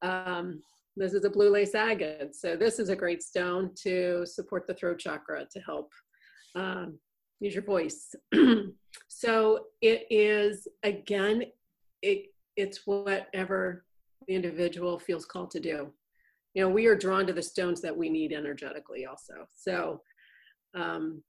Mm. 0.03 0.27
Um, 0.29 0.63
this 0.97 1.13
is 1.13 1.25
a 1.25 1.31
blue 1.31 1.51
lace 1.51 1.75
agate. 1.75 2.35
So 2.35 2.57
this 2.57 2.79
is 2.79 2.89
a 2.89 2.97
great 2.97 3.23
stone 3.23 3.71
to 3.83 4.27
support 4.27 4.67
the 4.67 4.75
throat 4.75 4.99
chakra 4.99 5.47
to 5.51 5.61
help 5.61 5.93
um, 6.55 6.99
use 7.41 7.55
your 7.55 7.65
voice. 7.65 8.15
so 9.09 9.67
it 9.81 10.07
is 10.11 10.67
again, 10.83 11.45
it 12.03 12.27
it's 12.61 12.87
whatever 12.87 13.85
the 14.27 14.35
individual 14.35 14.99
feels 14.99 15.25
called 15.25 15.51
to 15.53 15.61
do. 15.61 15.91
You 16.55 16.63
know, 16.63 16.69
we 16.69 16.87
are 16.87 16.97
drawn 16.97 17.27
to 17.27 17.33
the 17.33 17.43
stones 17.43 17.81
that 17.83 17.97
we 17.97 18.09
need 18.09 18.33
energetically 18.33 19.07
also. 19.07 19.47
So 19.55 20.03
um, 20.75 21.23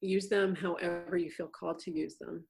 use 0.00 0.28
them 0.28 0.54
however 0.54 1.16
you 1.16 1.30
feel 1.30 1.48
called 1.48 1.78
to 1.80 1.90
use 1.90 2.16
them. 2.18 2.44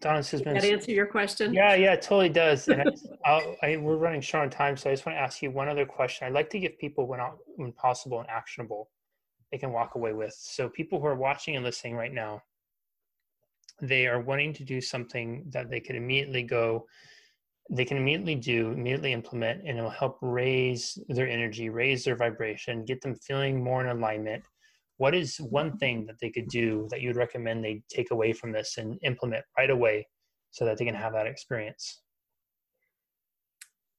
Donna 0.00 0.16
has 0.16 0.42
been. 0.42 0.54
That 0.54 0.64
answer 0.64 0.90
your 0.90 1.06
question? 1.06 1.54
Yeah, 1.54 1.74
yeah, 1.74 1.94
it 1.94 2.02
totally 2.02 2.28
does. 2.28 2.68
And 2.68 2.82
I, 3.24 3.56
I, 3.62 3.76
we're 3.76 3.96
running 3.96 4.20
short 4.20 4.44
on 4.44 4.50
time, 4.50 4.76
so 4.76 4.90
I 4.90 4.92
just 4.92 5.06
want 5.06 5.16
to 5.16 5.20
ask 5.20 5.40
you 5.40 5.50
one 5.50 5.68
other 5.68 5.86
question. 5.86 6.26
I'd 6.26 6.34
like 6.34 6.50
to 6.50 6.58
give 6.58 6.78
people, 6.78 7.06
when, 7.06 7.20
when 7.56 7.72
possible 7.72 8.20
and 8.20 8.28
actionable, 8.28 8.90
they 9.50 9.58
can 9.58 9.72
walk 9.72 9.94
away 9.94 10.12
with. 10.12 10.34
So 10.36 10.68
people 10.68 11.00
who 11.00 11.06
are 11.06 11.14
watching 11.14 11.56
and 11.56 11.64
listening 11.64 11.94
right 11.94 12.12
now, 12.12 12.42
they 13.80 14.06
are 14.06 14.20
wanting 14.20 14.52
to 14.54 14.64
do 14.64 14.80
something 14.80 15.44
that 15.50 15.70
they 15.70 15.80
could 15.80 15.96
immediately 15.96 16.42
go 16.42 16.86
they 17.70 17.84
can 17.84 17.96
immediately 17.96 18.34
do, 18.34 18.72
immediately 18.72 19.12
implement, 19.12 19.66
and 19.66 19.78
it'll 19.78 19.90
help 19.90 20.18
raise 20.20 20.98
their 21.08 21.28
energy, 21.28 21.70
raise 21.70 22.04
their 22.04 22.16
vibration, 22.16 22.84
get 22.84 23.00
them 23.00 23.14
feeling 23.16 23.62
more 23.62 23.82
in 23.82 23.88
alignment. 23.88 24.44
What 24.98 25.14
is 25.14 25.38
one 25.38 25.76
thing 25.78 26.06
that 26.06 26.16
they 26.20 26.30
could 26.30 26.48
do 26.48 26.86
that 26.90 27.00
you 27.00 27.08
would 27.08 27.16
recommend 27.16 27.64
they 27.64 27.82
take 27.88 28.10
away 28.10 28.32
from 28.32 28.52
this 28.52 28.76
and 28.76 28.98
implement 29.02 29.44
right 29.58 29.70
away 29.70 30.06
so 30.50 30.64
that 30.64 30.78
they 30.78 30.84
can 30.84 30.94
have 30.94 31.14
that 31.14 31.26
experience? 31.26 32.02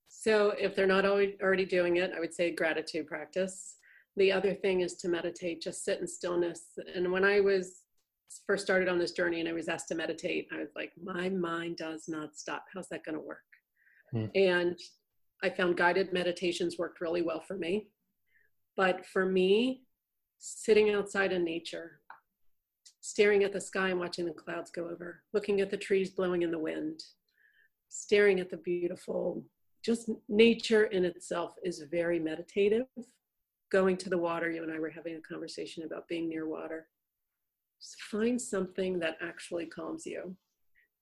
So, 0.07 0.53
if 0.57 0.75
they're 0.75 0.87
not 0.87 1.05
already 1.05 1.65
doing 1.65 1.97
it, 1.97 2.11
I 2.15 2.19
would 2.19 2.33
say 2.33 2.51
gratitude 2.51 3.07
practice. 3.07 3.75
The 4.15 4.31
other 4.31 4.53
thing 4.53 4.81
is 4.81 4.95
to 4.97 5.09
meditate, 5.09 5.61
just 5.61 5.83
sit 5.83 5.99
in 5.99 6.07
stillness. 6.07 6.63
And 6.95 7.11
when 7.11 7.25
I 7.25 7.41
was 7.41 7.81
first 8.47 8.63
started 8.63 8.89
on 8.89 8.99
this 8.99 9.11
journey 9.11 9.39
and 9.39 9.49
I 9.49 9.53
was 9.53 9.67
asked 9.67 9.87
to 9.89 9.95
meditate, 9.95 10.47
I 10.53 10.59
was 10.59 10.71
like, 10.75 10.91
my 11.01 11.29
mind 11.29 11.77
does 11.77 12.05
not 12.07 12.37
stop. 12.37 12.65
How's 12.73 12.89
that 12.89 13.03
going 13.03 13.17
to 13.17 13.21
work? 13.21 13.39
Mm. 14.13 14.31
And 14.35 14.79
I 15.43 15.49
found 15.49 15.77
guided 15.77 16.13
meditations 16.13 16.77
worked 16.77 17.01
really 17.01 17.21
well 17.21 17.41
for 17.41 17.57
me. 17.57 17.87
But 18.75 19.05
for 19.05 19.25
me, 19.25 19.83
sitting 20.39 20.91
outside 20.91 21.31
in 21.31 21.43
nature, 21.43 21.99
staring 23.01 23.43
at 23.43 23.53
the 23.53 23.61
sky 23.61 23.89
and 23.89 23.99
watching 23.99 24.25
the 24.25 24.33
clouds 24.33 24.71
go 24.71 24.89
over, 24.89 25.21
looking 25.33 25.61
at 25.61 25.69
the 25.69 25.77
trees 25.77 26.09
blowing 26.09 26.41
in 26.41 26.51
the 26.51 26.59
wind, 26.59 27.01
staring 27.89 28.39
at 28.39 28.49
the 28.49 28.57
beautiful, 28.57 29.43
just 29.83 30.09
nature 30.27 30.85
in 30.85 31.05
itself 31.05 31.53
is 31.63 31.83
very 31.91 32.19
meditative. 32.19 32.87
Going 33.71 33.97
to 33.97 34.09
the 34.09 34.17
water, 34.17 34.49
you 34.49 34.63
and 34.63 34.71
I 34.71 34.79
were 34.79 34.89
having 34.89 35.15
a 35.15 35.21
conversation 35.21 35.83
about 35.83 36.07
being 36.07 36.27
near 36.27 36.47
water. 36.47 36.87
Find 38.11 38.41
something 38.41 38.99
that 38.99 39.17
actually 39.21 39.65
calms 39.65 40.05
you. 40.05 40.35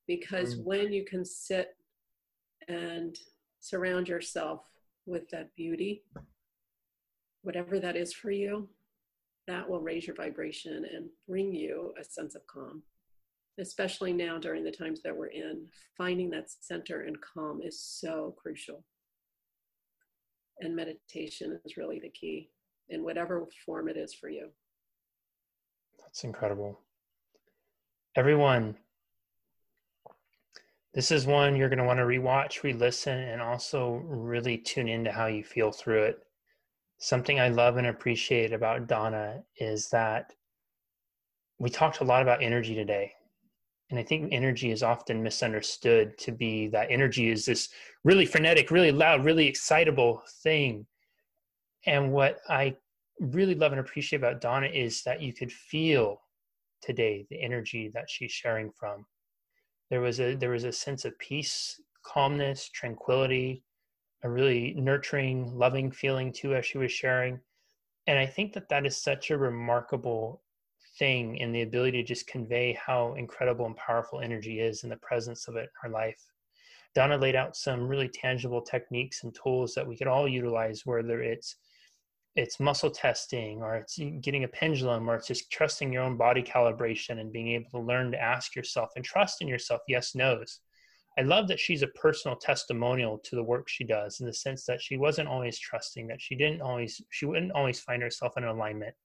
Because 0.08 0.56
mm. 0.56 0.64
when 0.64 0.94
you 0.94 1.06
can 1.06 1.24
sit 1.24 1.76
and 2.68 3.18
surround 3.60 4.08
yourself 4.08 4.62
with 5.06 5.30
that 5.30 5.56
beauty, 5.56 6.04
whatever 7.42 7.80
that 7.80 7.96
is 7.96 8.14
for 8.14 8.32
you, 8.32 8.68
that 9.48 9.70
will 9.70 9.82
raise 9.82 10.08
your 10.08 10.16
vibration 10.16 10.86
and 10.94 11.10
bring 11.28 11.54
you 11.54 11.94
a 12.00 12.04
sense 12.04 12.36
of 12.36 12.46
calm. 12.48 12.82
Especially 13.60 14.14
now 14.14 14.38
during 14.38 14.64
the 14.64 14.72
times 14.72 15.02
that 15.04 15.16
we're 15.16 15.28
in, 15.28 15.68
finding 15.98 16.30
that 16.32 16.50
center 16.50 17.02
and 17.02 17.18
calm 17.22 17.62
is 17.62 17.80
so 17.80 18.36
crucial. 18.42 18.84
And 20.60 20.76
meditation 20.76 21.60
is 21.66 21.78
really 21.78 22.00
the 22.00 22.10
key 22.10 22.50
in 22.90 23.04
whatever 23.04 23.46
form 23.66 23.90
it 23.90 23.98
is 23.98 24.14
for 24.14 24.30
you. 24.30 24.50
That's 26.14 26.26
incredible. 26.26 26.80
Everyone, 28.16 28.78
this 30.94 31.10
is 31.10 31.26
one 31.26 31.56
you're 31.56 31.70
going 31.70 31.80
to 31.80 31.86
want 31.86 31.98
to 31.98 32.04
rewatch, 32.04 32.62
re 32.62 32.72
listen, 32.72 33.18
and 33.18 33.42
also 33.42 33.94
really 34.06 34.60
tune 34.60 34.88
into 34.88 35.12
how 35.12 35.26
you 35.26 35.44
feel 35.44 35.72
through 35.72 36.04
it. 36.04 36.20
Something 37.00 37.40
I 37.40 37.50
love 37.50 37.78
and 37.78 37.88
appreciate 37.88 38.54
about 38.54 38.86
Donna 38.86 39.42
is 39.58 39.90
that 39.90 40.34
we 41.58 41.72
talked 41.72 42.02
a 42.02 42.06
lot 42.06 42.22
about 42.22 42.44
energy 42.44 42.76
today. 42.76 43.14
And 43.90 44.00
I 44.00 44.04
think 44.04 44.32
energy 44.32 44.70
is 44.70 44.84
often 44.84 45.24
misunderstood 45.24 46.16
to 46.20 46.32
be 46.32 46.68
that 46.68 46.92
energy 46.92 47.32
is 47.32 47.44
this 47.44 47.70
really 48.04 48.28
frenetic, 48.28 48.70
really 48.70 48.92
loud, 48.92 49.26
really 49.26 49.48
excitable 49.48 50.22
thing. 50.44 50.86
And 51.88 52.12
what 52.12 52.38
I 52.48 52.76
really 53.20 53.56
love 53.56 53.72
and 53.72 53.80
appreciate 53.80 54.20
about 54.20 54.42
Donna 54.42 54.68
is 54.68 55.04
that 55.04 55.22
you 55.22 55.34
could 55.34 55.52
feel 55.52 56.22
today 56.82 57.26
the 57.30 57.42
energy 57.42 57.90
that 57.94 58.10
she's 58.10 58.32
sharing 58.32 58.72
from. 58.72 59.06
There 59.90 60.02
was 60.02 60.20
a 60.20 60.36
there 60.36 60.50
was 60.50 60.64
a 60.64 60.72
sense 60.72 61.06
of 61.06 61.18
peace, 61.20 61.80
calmness, 62.04 62.70
tranquility, 62.70 63.64
a 64.24 64.30
really 64.30 64.74
nurturing, 64.76 65.56
loving 65.56 65.92
feeling 65.92 66.32
too 66.32 66.56
as 66.56 66.66
she 66.66 66.78
was 66.78 66.92
sharing. 66.92 67.40
And 68.08 68.20
I 68.20 68.26
think 68.26 68.54
that 68.54 68.70
that 68.70 68.86
is 68.86 68.98
such 68.98 69.32
a 69.32 69.38
remarkable 69.38 70.42
thing 71.00 71.38
in 71.38 71.52
the 71.52 71.62
ability 71.62 72.02
to 72.02 72.08
just 72.08 72.28
convey 72.28 72.74
how 72.74 73.16
incredible 73.16 73.66
and 73.66 73.76
powerful 73.78 74.20
energy 74.20 74.60
is 74.60 74.84
in 74.84 74.90
the 74.90 74.98
presence 74.98 75.48
of 75.48 75.56
it 75.56 75.70
in 75.84 75.90
our 75.90 75.90
life. 75.90 76.22
Donna 76.96 77.18
laid 77.18 77.36
out 77.36 77.56
some 77.56 77.88
really 77.88 78.08
tangible 78.08 78.62
techniques 78.62 79.24
and 79.24 79.34
tools 79.34 79.74
that 79.74 79.88
we 79.88 79.98
could 79.98 80.08
all 80.08 80.28
utilize, 80.28 80.86
whether 80.86 81.22
it's 81.24 81.56
it's 82.36 82.60
muscle 82.60 82.90
testing 82.90 83.62
or 83.62 83.76
it's 83.76 84.00
getting 84.22 84.44
a 84.44 84.48
pendulum 84.48 85.10
or 85.10 85.16
it's 85.16 85.28
just 85.28 85.52
trusting 85.52 85.94
your 85.94 86.04
own 86.04 86.18
body 86.18 86.42
calibration 86.42 87.20
and 87.20 87.32
being 87.32 87.50
able 87.50 87.70
to 87.70 87.80
learn 87.80 88.12
to 88.12 88.22
ask 88.22 88.56
yourself 88.56 88.90
and 88.96 89.06
trust 89.06 89.42
in 89.42 89.48
yourself 89.48 89.82
yes 89.88 90.16
nos. 90.16 90.60
I 91.18 91.22
love 91.22 91.48
that 91.50 91.60
she's 91.60 91.84
a 91.84 91.88
personal 91.88 92.36
testimonial 92.36 93.20
to 93.20 93.36
the 93.36 93.44
work 93.44 93.70
she 93.70 93.84
does 93.84 94.20
in 94.20 94.26
the 94.26 94.34
sense 94.34 94.66
that 94.66 94.82
she 94.82 94.98
wasn't 94.98 95.28
always 95.28 95.60
trusting 95.60 96.08
that 96.08 96.22
she 96.22 96.36
didn't 96.36 96.62
always 96.62 97.00
she 97.12 97.26
wouldn't 97.26 97.52
always 97.52 97.80
find 97.80 98.02
herself 98.02 98.34
in 98.36 98.46
alignment 98.46 98.96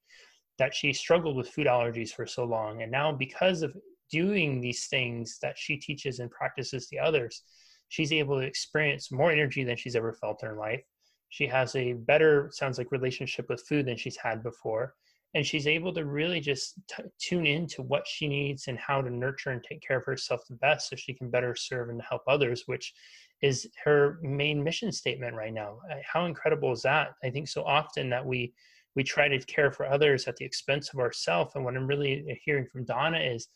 that 0.59 0.75
she 0.75 0.93
struggled 0.93 1.37
with 1.37 1.51
food 1.51 1.67
allergies 1.67 2.11
for 2.11 2.27
so 2.27 2.45
long 2.45 2.83
and 2.83 2.91
now 2.91 3.13
because 3.13 3.61
of 3.61 3.77
doing 4.11 4.59
these 4.59 4.87
things 4.87 5.39
that 5.43 5.59
she 5.59 5.77
teaches 5.77 6.19
and 6.19 6.31
practices 6.31 6.89
the 6.89 6.99
others 6.99 7.43
she's 7.91 8.11
able 8.11 8.41
to 8.41 8.47
experience 8.47 9.13
more 9.13 9.31
energy 9.31 9.63
than 9.65 9.77
she's 9.77 9.97
ever 9.97 10.15
felt 10.15 10.43
in 10.43 10.49
her 10.49 10.57
life 10.57 10.83
she 11.29 11.47
has 11.47 11.75
a 11.77 11.93
better 11.93 12.51
sounds 12.53 12.79
like 12.79 12.93
relationship 12.93 13.49
with 13.49 13.67
food 13.67 13.87
than 13.87 13.97
she's 13.97 14.17
had 14.17 14.43
before. 14.43 14.95
And 15.35 15.45
she's 15.45 15.67
able 15.67 15.93
to 15.93 16.07
really 16.07 16.41
just 16.41 16.75
t- 16.89 17.03
tune 17.21 17.45
into 17.45 17.83
what 17.83 18.07
she 18.07 18.27
needs 18.27 18.67
and 18.67 18.79
how 18.79 19.03
to 19.03 19.11
nurture 19.11 19.51
and 19.51 19.63
take 19.63 19.83
care 19.87 19.99
of 19.99 20.05
herself 20.07 20.41
the 20.49 20.57
best 20.57 20.89
so 20.89 20.97
she 20.97 21.13
can 21.13 21.29
better 21.29 21.55
serve 21.55 21.91
and 21.91 22.01
help 22.09 22.23
others 22.27 22.63
which 22.65 22.95
is 23.43 23.69
her 23.85 24.19
main 24.23 24.65
mission 24.65 24.91
statement 24.91 25.37
right 25.37 25.53
now. 25.53 25.79
How 26.03 26.25
incredible 26.25 26.73
is 26.73 26.83
that? 26.83 27.11
I 27.23 27.31
think 27.31 27.49
so 27.49 27.63
often 27.63 28.09
that 28.11 28.25
we 28.25 28.55
we 28.99 29.05
try 29.05 29.29
to 29.29 29.39
care 29.45 29.71
for 29.71 29.87
others 29.87 30.27
at 30.27 30.37
the 30.37 30.45
expense 30.45 30.93
of 30.93 30.99
ourselves 30.99 31.53
and 31.55 31.65
what 31.65 31.77
i'm 31.77 31.87
really 31.87 32.41
hearing 32.45 32.67
from 32.67 32.85
donna 32.85 33.19
is 33.19 33.47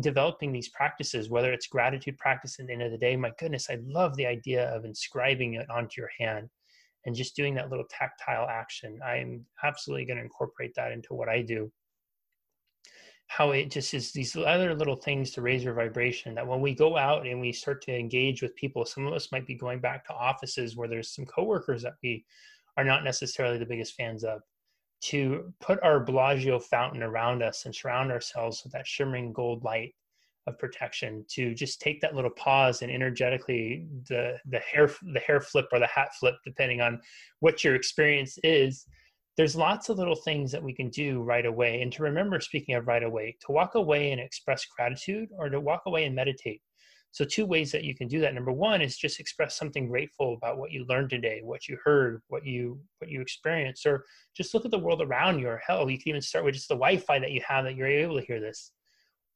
developing 0.00 0.52
these 0.52 0.68
practices 0.68 1.30
whether 1.30 1.50
it's 1.50 1.66
gratitude 1.66 2.18
practice 2.18 2.58
at 2.60 2.66
the 2.66 2.72
end 2.74 2.82
of 2.82 2.92
the 2.92 2.98
day 2.98 3.16
my 3.16 3.30
goodness 3.38 3.70
i 3.70 3.78
love 3.86 4.14
the 4.16 4.26
idea 4.26 4.68
of 4.74 4.84
inscribing 4.84 5.54
it 5.54 5.68
onto 5.70 5.98
your 6.00 6.10
hand 6.18 6.48
and 7.04 7.14
just 7.14 7.36
doing 7.36 7.54
that 7.54 7.70
little 7.70 7.86
tactile 7.90 8.46
action. 8.48 9.00
I'm 9.04 9.44
absolutely 9.62 10.06
going 10.06 10.18
to 10.18 10.22
incorporate 10.24 10.74
that 10.76 10.92
into 10.92 11.14
what 11.14 11.28
I 11.28 11.42
do. 11.42 11.70
How 13.26 13.52
it 13.52 13.70
just 13.70 13.94
is 13.94 14.12
these 14.12 14.36
other 14.36 14.74
little 14.74 14.96
things 14.96 15.30
to 15.32 15.42
raise 15.42 15.64
your 15.64 15.74
vibration 15.74 16.34
that 16.34 16.46
when 16.46 16.60
we 16.60 16.74
go 16.74 16.96
out 16.96 17.26
and 17.26 17.40
we 17.40 17.52
start 17.52 17.82
to 17.82 17.98
engage 17.98 18.42
with 18.42 18.54
people, 18.56 18.84
some 18.84 19.06
of 19.06 19.14
us 19.14 19.32
might 19.32 19.46
be 19.46 19.54
going 19.54 19.80
back 19.80 20.06
to 20.06 20.12
offices 20.12 20.76
where 20.76 20.88
there's 20.88 21.14
some 21.14 21.24
coworkers 21.24 21.82
that 21.82 21.94
we 22.02 22.24
are 22.76 22.84
not 22.84 23.04
necessarily 23.04 23.58
the 23.58 23.66
biggest 23.66 23.94
fans 23.94 24.22
of. 24.22 24.42
To 25.06 25.52
put 25.60 25.82
our 25.82 25.98
Bellagio 25.98 26.60
fountain 26.60 27.02
around 27.02 27.42
us 27.42 27.64
and 27.64 27.74
surround 27.74 28.12
ourselves 28.12 28.62
with 28.62 28.72
that 28.72 28.86
shimmering 28.86 29.32
gold 29.32 29.64
light 29.64 29.94
of 30.46 30.58
protection 30.58 31.24
to 31.28 31.54
just 31.54 31.80
take 31.80 32.00
that 32.00 32.14
little 32.14 32.30
pause 32.30 32.82
and 32.82 32.90
energetically 32.90 33.86
the 34.08 34.36
the 34.46 34.58
hair 34.58 34.90
the 35.12 35.20
hair 35.20 35.40
flip 35.40 35.66
or 35.72 35.78
the 35.78 35.86
hat 35.86 36.08
flip 36.18 36.34
depending 36.44 36.80
on 36.80 37.00
what 37.40 37.62
your 37.62 37.76
experience 37.76 38.38
is 38.42 38.86
there's 39.36 39.56
lots 39.56 39.88
of 39.88 39.98
little 39.98 40.14
things 40.14 40.52
that 40.52 40.62
we 40.62 40.74
can 40.74 40.90
do 40.90 41.22
right 41.22 41.46
away. 41.46 41.80
And 41.80 41.90
to 41.92 42.02
remember 42.02 42.38
speaking 42.40 42.74
of 42.74 42.86
right 42.86 43.02
away 43.02 43.36
to 43.46 43.52
walk 43.52 43.74
away 43.74 44.12
and 44.12 44.20
express 44.20 44.66
gratitude 44.66 45.30
or 45.38 45.48
to 45.48 45.60
walk 45.60 45.82
away 45.86 46.04
and 46.04 46.14
meditate. 46.14 46.60
So 47.12 47.24
two 47.26 47.44
ways 47.44 47.70
that 47.72 47.84
you 47.84 47.94
can 47.94 48.08
do 48.08 48.20
that. 48.20 48.34
Number 48.34 48.52
one 48.52 48.80
is 48.80 48.96
just 48.96 49.20
express 49.20 49.56
something 49.56 49.86
grateful 49.86 50.34
about 50.34 50.58
what 50.58 50.70
you 50.70 50.86
learned 50.88 51.10
today 51.10 51.40
what 51.42 51.68
you 51.68 51.78
heard 51.82 52.22
what 52.28 52.46
you 52.46 52.80
what 52.98 53.10
you 53.10 53.20
experienced 53.20 53.86
or 53.86 54.04
just 54.34 54.54
look 54.54 54.64
at 54.64 54.70
the 54.70 54.78
world 54.78 55.02
around 55.02 55.38
you 55.38 55.48
or 55.48 55.62
hell. 55.66 55.88
You 55.88 55.98
can 55.98 56.10
even 56.10 56.22
start 56.22 56.44
with 56.44 56.54
just 56.54 56.68
the 56.68 56.74
wi-fi 56.74 57.18
that 57.18 57.32
you 57.32 57.40
have 57.46 57.64
that 57.64 57.76
you're 57.76 57.86
able 57.86 58.18
to 58.18 58.26
hear 58.26 58.40
this 58.40 58.72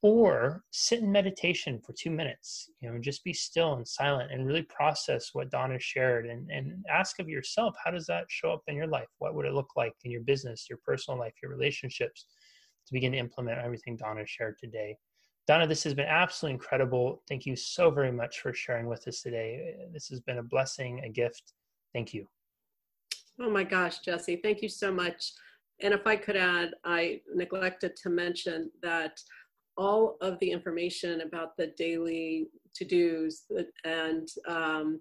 or 0.02 0.62
sit 0.70 1.00
in 1.00 1.10
meditation 1.10 1.80
for 1.80 1.94
two 1.94 2.10
minutes 2.10 2.70
you 2.80 2.90
know 2.90 2.98
just 2.98 3.24
be 3.24 3.32
still 3.32 3.74
and 3.74 3.88
silent 3.88 4.30
and 4.30 4.46
really 4.46 4.62
process 4.62 5.30
what 5.32 5.50
donna 5.50 5.78
shared 5.80 6.26
and, 6.26 6.50
and 6.50 6.84
ask 6.90 7.18
of 7.18 7.28
yourself 7.28 7.74
how 7.82 7.90
does 7.90 8.06
that 8.06 8.24
show 8.28 8.52
up 8.52 8.62
in 8.68 8.74
your 8.76 8.86
life? 8.86 9.08
What 9.18 9.34
would 9.34 9.46
it 9.46 9.54
look 9.54 9.70
like 9.76 9.92
in 10.04 10.10
your 10.10 10.22
business 10.22 10.66
your 10.68 10.78
personal 10.84 11.18
life 11.18 11.34
your 11.42 11.50
relationships 11.50 12.26
to 12.86 12.92
begin 12.92 13.12
to 13.12 13.18
implement 13.18 13.58
everything 13.58 13.96
donna 13.96 14.26
shared 14.26 14.58
today? 14.58 14.96
Donna 15.46 15.66
this 15.66 15.84
has 15.84 15.94
been 15.94 16.06
absolutely 16.08 16.54
incredible. 16.54 17.22
Thank 17.28 17.46
you 17.46 17.56
so 17.56 17.90
very 17.90 18.12
much 18.12 18.40
for 18.40 18.52
sharing 18.52 18.86
with 18.86 19.06
us 19.06 19.22
today. 19.22 19.76
This 19.92 20.08
has 20.08 20.20
been 20.20 20.38
a 20.38 20.42
blessing 20.42 21.02
a 21.04 21.08
gift. 21.08 21.52
Thank 21.92 22.12
you. 22.12 22.26
Oh 23.40 23.50
my 23.50 23.64
gosh 23.64 24.00
jesse 24.00 24.40
thank 24.42 24.62
you 24.62 24.68
so 24.68 24.92
much. 24.92 25.32
And 25.80 25.92
if 25.92 26.06
i 26.06 26.16
could 26.16 26.36
add 26.36 26.74
i 26.84 27.20
neglected 27.34 27.96
to 27.96 28.10
mention 28.10 28.70
that 28.82 29.20
all 29.76 30.16
of 30.20 30.38
the 30.40 30.50
information 30.50 31.20
about 31.22 31.56
the 31.56 31.68
daily 31.76 32.48
to-dos 32.74 33.44
and 33.84 34.28
um, 34.48 35.00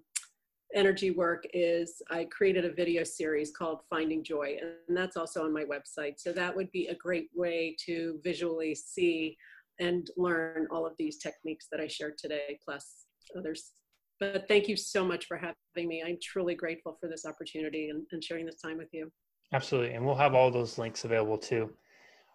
energy 0.74 1.10
work 1.10 1.44
is 1.52 2.02
I 2.10 2.24
created 2.24 2.64
a 2.64 2.72
video 2.72 3.04
series 3.04 3.52
called 3.56 3.80
Finding 3.88 4.22
Joy, 4.22 4.58
and 4.60 4.96
that's 4.96 5.16
also 5.16 5.44
on 5.44 5.52
my 5.52 5.64
website. 5.64 6.14
So 6.18 6.32
that 6.32 6.54
would 6.54 6.70
be 6.72 6.88
a 6.88 6.94
great 6.94 7.28
way 7.34 7.76
to 7.86 8.20
visually 8.22 8.74
see 8.74 9.36
and 9.78 10.08
learn 10.16 10.66
all 10.70 10.86
of 10.86 10.94
these 10.98 11.18
techniques 11.18 11.66
that 11.70 11.80
I 11.80 11.86
shared 11.86 12.18
today, 12.18 12.58
plus 12.64 13.04
others. 13.36 13.72
But 14.18 14.48
thank 14.48 14.68
you 14.68 14.76
so 14.76 15.04
much 15.04 15.26
for 15.26 15.36
having 15.36 15.88
me. 15.88 16.02
I'm 16.06 16.18
truly 16.22 16.54
grateful 16.54 16.96
for 16.98 17.08
this 17.08 17.26
opportunity 17.26 17.90
and, 17.90 18.06
and 18.12 18.24
sharing 18.24 18.46
this 18.46 18.60
time 18.60 18.78
with 18.78 18.88
you. 18.92 19.10
Absolutely. 19.52 19.94
And 19.94 20.04
we'll 20.04 20.14
have 20.14 20.34
all 20.34 20.50
those 20.50 20.78
links 20.78 21.04
available 21.04 21.38
too. 21.38 21.70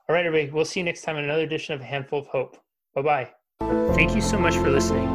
All 0.09 0.15
right, 0.15 0.25
everybody, 0.25 0.51
we'll 0.51 0.65
see 0.65 0.79
you 0.79 0.83
next 0.83 1.03
time 1.03 1.15
in 1.17 1.23
another 1.23 1.43
edition 1.43 1.75
of 1.75 1.81
A 1.81 1.83
Handful 1.83 2.19
of 2.19 2.27
Hope. 2.27 2.57
Bye 2.95 3.01
bye. 3.01 3.29
Thank 3.93 4.15
you 4.15 4.21
so 4.21 4.37
much 4.37 4.55
for 4.55 4.69
listening. 4.69 5.07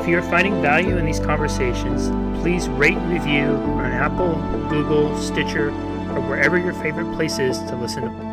If 0.00 0.06
you 0.06 0.18
are 0.18 0.22
finding 0.22 0.60
value 0.60 0.98
in 0.98 1.06
these 1.06 1.18
conversations, 1.18 2.08
please 2.42 2.68
rate 2.68 2.96
and 2.96 3.10
review 3.10 3.48
on 3.48 3.86
Apple, 3.86 4.34
Google, 4.68 5.16
Stitcher, 5.18 5.70
or 5.70 6.20
wherever 6.20 6.58
your 6.58 6.74
favorite 6.74 7.12
place 7.16 7.38
is 7.38 7.58
to 7.58 7.76
listen 7.76 8.02
to 8.02 8.29